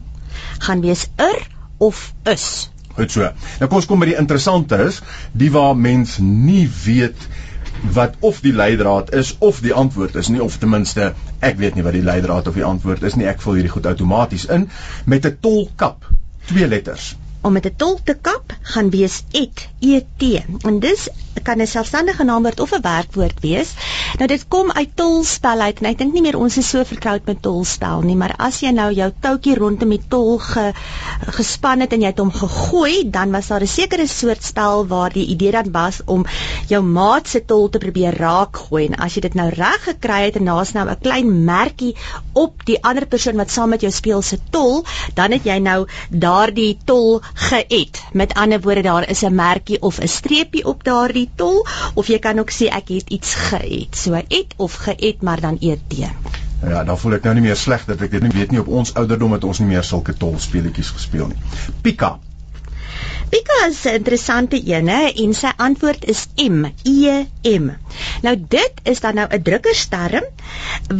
gaan 0.58 0.80
wees 0.80 1.08
Ir 1.16 1.46
of 1.78 2.12
Is. 2.22 2.70
Goed 2.94 3.10
so. 3.10 3.26
Nou 3.58 3.68
kom 3.68 3.80
ons 3.80 3.86
kom 3.90 3.98
by 3.98 4.06
die 4.06 4.18
interessante 4.18 4.78
is, 4.86 5.00
die 5.32 5.50
waar 5.50 5.74
mens 5.76 6.18
nie 6.22 6.68
weet 6.84 7.26
wat 7.92 8.14
of 8.20 8.40
die 8.40 8.52
leidraad 8.52 9.12
is 9.14 9.34
of 9.38 9.60
die 9.60 9.74
antwoord 9.74 10.14
is 10.14 10.28
nie 10.28 10.42
of 10.42 10.56
ten 10.58 10.72
minste 10.72 11.12
ek 11.40 11.58
weet 11.60 11.74
nie 11.74 11.84
wat 11.86 11.96
die 11.96 12.04
leidraad 12.04 12.48
of 12.48 12.56
die 12.58 12.64
antwoord 12.64 13.02
is 13.02 13.18
nie 13.20 13.28
ek 13.28 13.42
vul 13.44 13.58
hierdie 13.58 13.74
goed 13.74 13.88
outomaties 13.90 14.46
in 14.58 14.68
met 15.04 15.26
'n 15.26 15.36
tolkap 15.40 16.08
twee 16.46 16.68
letters 16.68 17.14
om 17.44 17.52
met 17.52 17.66
'n 17.66 17.76
tol 17.76 17.98
te 18.04 18.14
kap 18.28 18.56
gaan 18.72 18.90
wees 18.90 19.22
et 19.32 19.68
et 19.80 20.24
en 20.64 20.80
dis 20.80 21.08
kan 21.42 21.60
'n 21.60 21.66
selfstandige 21.66 22.24
naamwoord 22.24 22.60
of 22.60 22.72
'n 22.72 22.80
werkwoord 22.80 23.40
wees. 23.40 23.70
Nou 24.18 24.26
dit 24.26 24.44
kom 24.48 24.72
uit 24.72 24.90
tolspel 24.94 25.60
uit 25.60 25.78
en 25.80 25.86
ek 25.90 25.98
dink 25.98 26.12
nie 26.12 26.22
meer 26.22 26.38
ons 26.38 26.56
is 26.56 26.68
so 26.68 26.84
vertroud 26.84 27.26
met 27.26 27.42
tolspel 27.42 28.00
nie, 28.00 28.16
maar 28.16 28.34
as 28.38 28.60
jy 28.60 28.70
nou 28.70 28.92
jou 28.92 29.10
toutjie 29.20 29.54
rondom 29.54 29.90
die 29.90 30.02
tol 30.08 30.38
ge, 30.38 30.72
gespan 31.38 31.80
het 31.80 31.92
en 31.92 32.00
jy 32.00 32.06
het 32.06 32.18
hom 32.18 32.30
gegooi, 32.32 33.10
dan 33.10 33.30
was 33.30 33.48
daar 33.48 33.60
'n 33.60 33.66
sekere 33.66 34.06
soort 34.06 34.44
spel 34.44 34.86
waar 34.86 35.12
die 35.12 35.26
idee 35.26 35.50
dan 35.50 35.72
was 35.72 36.00
om 36.04 36.24
jou 36.68 36.82
maat 36.82 37.28
se 37.28 37.44
tol 37.44 37.68
te 37.68 37.78
probeer 37.78 38.16
raak 38.16 38.56
gooi 38.56 38.86
en 38.86 38.94
as 38.94 39.14
jy 39.14 39.20
dit 39.20 39.34
nou 39.34 39.50
reg 39.50 39.84
gekry 39.84 40.24
het 40.24 40.36
en 40.36 40.44
daar's 40.44 40.72
nou 40.72 40.88
'n 40.88 41.00
klein 41.00 41.44
merkie 41.44 41.94
op 42.32 42.64
die 42.64 42.82
ander 42.82 43.06
persoon 43.06 43.36
wat 43.36 43.50
saam 43.50 43.68
met 43.68 43.80
jou 43.80 43.92
speel 43.92 44.22
se 44.22 44.38
tol, 44.50 44.84
dan 45.14 45.32
het 45.32 45.44
jy 45.44 45.58
nou 45.58 45.86
daardie 46.10 46.78
tol 46.84 47.20
geëet. 47.34 48.02
Met 48.12 48.34
ander 48.34 48.60
woorde 48.60 48.82
daar 48.82 49.08
is 49.08 49.22
'n 49.22 49.34
merkie 49.34 49.80
of 49.82 49.98
'n 49.98 50.08
streepie 50.08 50.64
op 50.64 50.84
daardie 50.84 51.30
tol 51.34 51.66
of 51.94 52.06
jy 52.06 52.18
kan 52.18 52.38
ook 52.38 52.50
sê 52.50 52.66
ek 52.68 52.88
het 52.88 53.08
iets 53.08 53.34
geëet. 53.34 53.96
So 53.96 54.22
eet 54.28 54.54
of 54.56 54.74
geëet 54.74 55.22
maar 55.22 55.40
dan 55.40 55.56
eet 55.60 55.80
jy. 55.88 56.10
Ja, 56.68 56.84
dan 56.84 56.98
voel 56.98 57.12
ek 57.12 57.22
nou 57.22 57.34
nie 57.34 57.42
meer 57.42 57.56
sleg 57.56 57.84
dat 57.84 58.00
ek 58.00 58.10
dit 58.10 58.22
nie 58.22 58.30
weet 58.30 58.50
nie 58.50 58.60
op 58.60 58.68
ons 58.68 58.94
ouderdom 58.94 59.32
het 59.32 59.44
ons 59.44 59.58
nie 59.58 59.68
meer 59.68 59.84
sulke 59.84 60.14
tolspeletjies 60.16 60.90
gespeel 60.90 61.26
nie. 61.26 61.36
Pika. 61.80 62.18
Pika 63.28 63.66
is 63.68 63.84
'n 63.84 63.94
interessante 63.94 64.60
een 64.64 64.88
en 64.88 65.34
sy 65.34 65.52
antwoord 65.56 66.04
is 66.04 66.26
M 66.36 66.64
E 66.82 67.24
M. 67.42 67.70
Nou 68.22 68.36
dit 68.48 68.72
is 68.82 69.00
dan 69.00 69.14
nou 69.14 69.28
'n 69.30 69.42
drukkersterm 69.42 70.24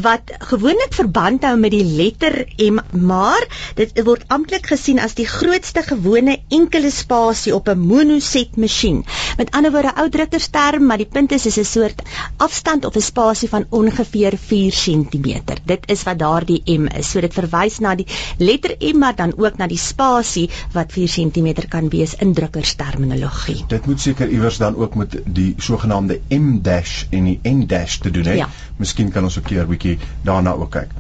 wat 0.03 0.33
gewoonlik 0.39 0.93
verband 0.95 1.45
hou 1.45 1.57
met 1.57 1.71
die 1.71 1.85
letter 1.85 2.47
M, 2.57 2.79
maar 2.91 3.47
dit 3.75 4.03
word 4.05 4.25
amptelik 4.29 4.67
gesien 4.67 4.99
as 4.99 5.15
die 5.15 5.27
grootste 5.27 5.83
gewone 5.83 6.39
enkele 6.49 6.91
spasie 6.91 7.55
op 7.55 7.69
'n 7.69 7.79
monoset 7.79 8.57
masjien. 8.57 9.05
Met 9.37 9.51
ander 9.51 9.73
woorde, 9.73 9.95
ou 9.97 10.09
drukkersterm, 10.09 10.87
maar 10.87 10.97
die 10.97 11.11
punt 11.11 11.33
is 11.33 11.47
is 11.47 11.59
'n 11.59 11.65
soort 11.65 12.03
afstand 12.37 12.85
of 12.85 12.97
'n 12.97 13.01
spasie 13.01 13.49
van 13.49 13.67
ongeveer 13.71 14.39
4 14.39 14.73
cm. 14.73 15.41
Dit 15.65 15.81
is 15.87 16.03
wat 16.03 16.19
daardie 16.19 16.63
M 16.65 16.87
is. 16.87 17.11
So 17.11 17.21
dit 17.21 17.35
verwys 17.35 17.79
na 17.79 17.95
die 17.95 18.07
letter 18.39 18.77
M, 18.79 18.99
maar 18.99 19.15
dan 19.15 19.33
ook 19.37 19.57
na 19.57 19.67
die 19.67 19.79
spasie 19.79 20.51
wat 20.73 20.93
4 20.93 21.09
cm 21.09 21.69
kan 21.69 21.89
wees 21.89 22.15
in 22.15 22.35
drukkersterminologie. 22.35 23.65
Dit 23.69 23.87
moet 23.87 24.01
seker 24.01 24.29
iewers 24.29 24.57
dan 24.57 24.77
ook 24.77 24.95
met 24.95 25.21
die 25.25 25.55
sogenaamde 25.59 26.21
M 26.29 26.61
dash 26.85 27.05
en 27.11 27.25
die 27.25 27.41
N 27.49 27.67
dash 27.67 27.99
te 27.99 28.11
doen 28.11 28.29
hê. 28.29 28.37
Ja. 28.43 28.49
Miskien 28.77 29.11
kan 29.13 29.25
ons 29.25 29.39
'n 29.39 29.43
keer 29.43 29.67
bietjie 29.67 29.99
daarna 30.23 30.53
ook 30.53 30.71
kyk. 30.71 30.91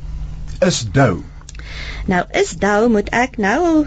Is 0.61 0.87
dou. 0.93 1.23
Nou 2.07 2.21
is 2.37 2.51
dou 2.61 2.89
moet 2.93 3.09
ek 3.17 3.39
nou 3.41 3.87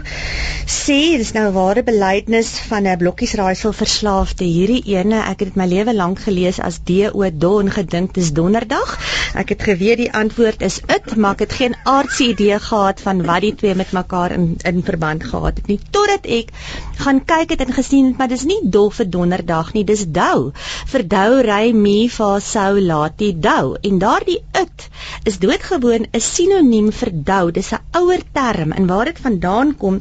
sê 0.68 0.96
dis 1.20 1.30
nou 1.36 1.46
ware 1.54 1.84
belydenis 1.86 2.48
van 2.68 2.86
'n 2.86 2.98
blokkies 2.98 3.34
raaisel 3.38 3.72
verslaafde. 3.72 4.44
Hierdie 4.44 4.82
ene 4.96 5.20
ek 5.30 5.40
het 5.44 5.56
my 5.56 5.66
lewe 5.66 5.94
lank 5.94 6.18
gelees 6.26 6.58
as 6.60 6.80
D 6.84 7.06
O 7.12 7.30
Don 7.30 7.70
gedink 7.70 8.14
dis 8.14 8.32
donderdag. 8.32 8.98
Ek 9.34 9.48
het 9.54 9.62
geweet 9.62 9.98
die 10.02 10.12
antwoord 10.12 10.62
is 10.62 10.80
it 10.88 11.16
maar 11.16 11.32
ek 11.32 11.44
het 11.46 11.52
geen 11.52 11.76
aardse 11.84 12.24
idee 12.24 12.58
gehad 12.58 13.00
van 13.00 13.22
wat 13.24 13.40
die 13.40 13.54
twee 13.54 13.74
met 13.74 13.92
mekaar 13.92 14.32
in 14.32 14.56
in 14.64 14.82
verband 14.82 15.24
gehad 15.24 15.56
het 15.56 15.66
nie. 15.66 15.78
Totdat 15.90 16.26
ek 16.26 16.50
gaan 16.98 17.24
kyk 17.24 17.50
het 17.50 17.60
en 17.60 17.72
gesien 17.72 18.06
het 18.06 18.18
maar 18.18 18.28
dis 18.28 18.44
nie 18.44 18.60
dol 18.64 18.90
vir 18.90 19.10
donderdag 19.10 19.72
nie 19.72 19.84
dis 19.84 20.04
dou. 20.06 20.52
Vir 20.86 21.06
dou 21.08 21.40
ry 21.42 21.72
mi 21.72 22.08
fa 22.08 22.40
sou 22.40 22.80
lati 22.80 23.32
dou. 23.40 23.76
En 23.82 23.98
daardie 23.98 24.42
it 24.62 24.88
is 25.24 25.38
doodgewoon 25.38 26.06
'n 26.12 26.20
sinoniem 26.20 26.92
vir 26.92 27.10
dou. 27.12 27.50
Dis 27.50 27.72
'n 27.72 27.78
ouer 28.08 28.24
term. 28.32 28.72
En 28.72 28.86
waar 28.86 29.04
dit 29.04 29.18
vandaan 29.20 29.74
kom 29.76 30.00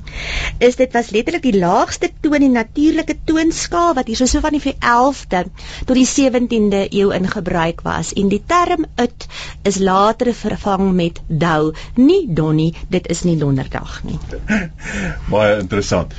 is 0.63 0.75
dit 0.79 0.93
was 0.95 1.09
letterlik 1.11 1.43
die 1.43 1.59
laagste 1.59 2.09
toon 2.21 2.39
die 2.39 2.51
natuurlike 2.53 3.17
toonskaal 3.27 3.93
wat 3.97 4.07
hier 4.07 4.19
so 4.19 4.29
so 4.31 4.39
van 4.45 4.55
die 4.55 4.75
11de 4.75 5.43
tot 5.89 5.95
die 5.99 6.07
17de 6.07 6.81
eeu 6.89 7.11
in 7.15 7.27
gebruik 7.27 7.83
was. 7.83 8.13
En 8.13 8.31
die 8.31 8.41
term 8.45 8.87
ut 8.95 9.27
is 9.67 9.79
later 9.83 10.33
vervang 10.33 10.91
met 10.95 11.21
dou. 11.27 11.73
Nie 11.95 12.23
donnie 12.33 12.73
dit 12.89 13.07
is 13.07 13.23
nie 13.27 13.37
donderdag 13.37 14.01
nie. 14.07 14.19
Baie 15.33 15.59
interessant. 15.59 16.13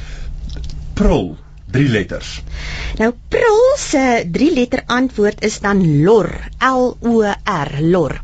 Prul, 0.99 1.37
drie 1.73 1.89
letters. 1.89 2.41
nou 2.99 3.13
prul 3.29 3.59
se 3.79 4.03
drie 4.33 4.51
letter 4.55 4.83
antwoord 4.87 5.43
is 5.45 5.61
dan 5.61 5.83
lor 6.05 6.31
L 6.65 6.95
O 7.05 7.23
R 7.23 7.71
lor. 7.81 8.17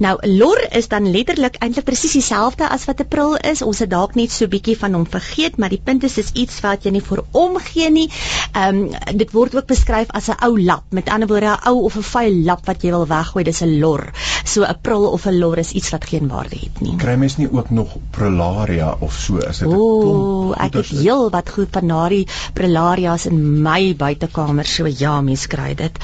Nou 0.00 0.14
lor 0.26 0.60
is 0.76 0.88
dan 0.88 1.10
letterlik 1.10 1.56
eintlik 1.60 1.84
presies 1.84 2.14
dieselfde 2.16 2.68
as 2.68 2.84
wat 2.88 3.00
'n 3.00 3.08
prul 3.08 3.36
is. 3.36 3.62
Ons 3.62 3.78
het 3.78 3.90
dalk 3.90 4.14
net 4.14 4.30
so 4.30 4.46
bietjie 4.46 4.76
van 4.78 4.94
hom 4.94 5.06
vergeet 5.06 5.56
maar 5.56 5.68
die 5.68 5.82
punt 5.84 6.04
is 6.04 6.18
is 6.18 6.30
iets 6.32 6.60
wat 6.60 6.84
jy 6.84 6.90
nie 6.90 7.04
vir 7.08 7.24
omgee 7.32 7.90
nie. 7.90 8.08
Ehm 8.52 8.84
um, 8.84 9.16
dit 9.16 9.32
word 9.32 9.54
ook 9.56 9.66
beskryf 9.66 10.10
as 10.10 10.28
'n 10.28 10.44
ou 10.44 10.60
lap. 10.60 10.84
Met 10.90 11.08
ander 11.08 11.28
woorde 11.28 11.46
'n 11.46 11.68
ou 11.68 11.84
of 11.84 11.96
'n 11.96 12.02
vuil 12.02 12.44
lap 12.44 12.66
wat 12.66 12.82
jy 12.82 12.90
wil 12.90 13.06
weggooi 13.06 13.44
dis 13.44 13.62
'n 13.62 13.78
lor 13.80 14.12
so 14.52 14.64
'n 14.64 14.78
prul 14.82 15.06
of 15.10 15.26
'n 15.26 15.38
lor 15.38 15.58
is 15.58 15.72
iets 15.72 15.90
wat 15.90 16.04
geen 16.04 16.28
waarde 16.28 16.56
het 16.60 16.80
nie 16.80 16.96
Kry 16.96 17.14
mens 17.14 17.36
nie 17.36 17.48
ook 17.52 17.70
nog 17.70 17.96
prularia 18.10 18.96
of 19.00 19.12
so 19.12 19.36
is 19.36 19.58
dit 19.58 19.68
'n 19.68 19.74
Ooh, 19.74 20.54
ek 20.58 20.74
het 20.74 20.86
heel 20.86 21.30
wat 21.30 21.50
goed 21.50 21.68
van 21.70 21.86
daardie 21.86 22.26
prelarias 22.54 23.26
in 23.26 23.62
my 23.62 23.94
buitekamer 23.96 24.66
so 24.66 24.86
ja, 24.86 25.20
mens 25.20 25.46
kry 25.46 25.74
dit. 25.74 25.98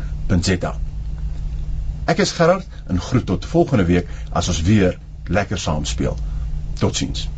Ek 2.05 2.19
is 2.19 2.33
Gerard 2.33 2.67
en 2.87 3.01
groet 3.01 3.27
tot 3.27 3.47
volgende 3.47 3.85
week 3.85 4.07
as 4.33 4.49
ons 4.49 4.63
weer 4.63 4.99
lekker 5.27 5.59
saam 5.59 5.85
speel. 5.85 6.17
Totsiens. 6.79 7.29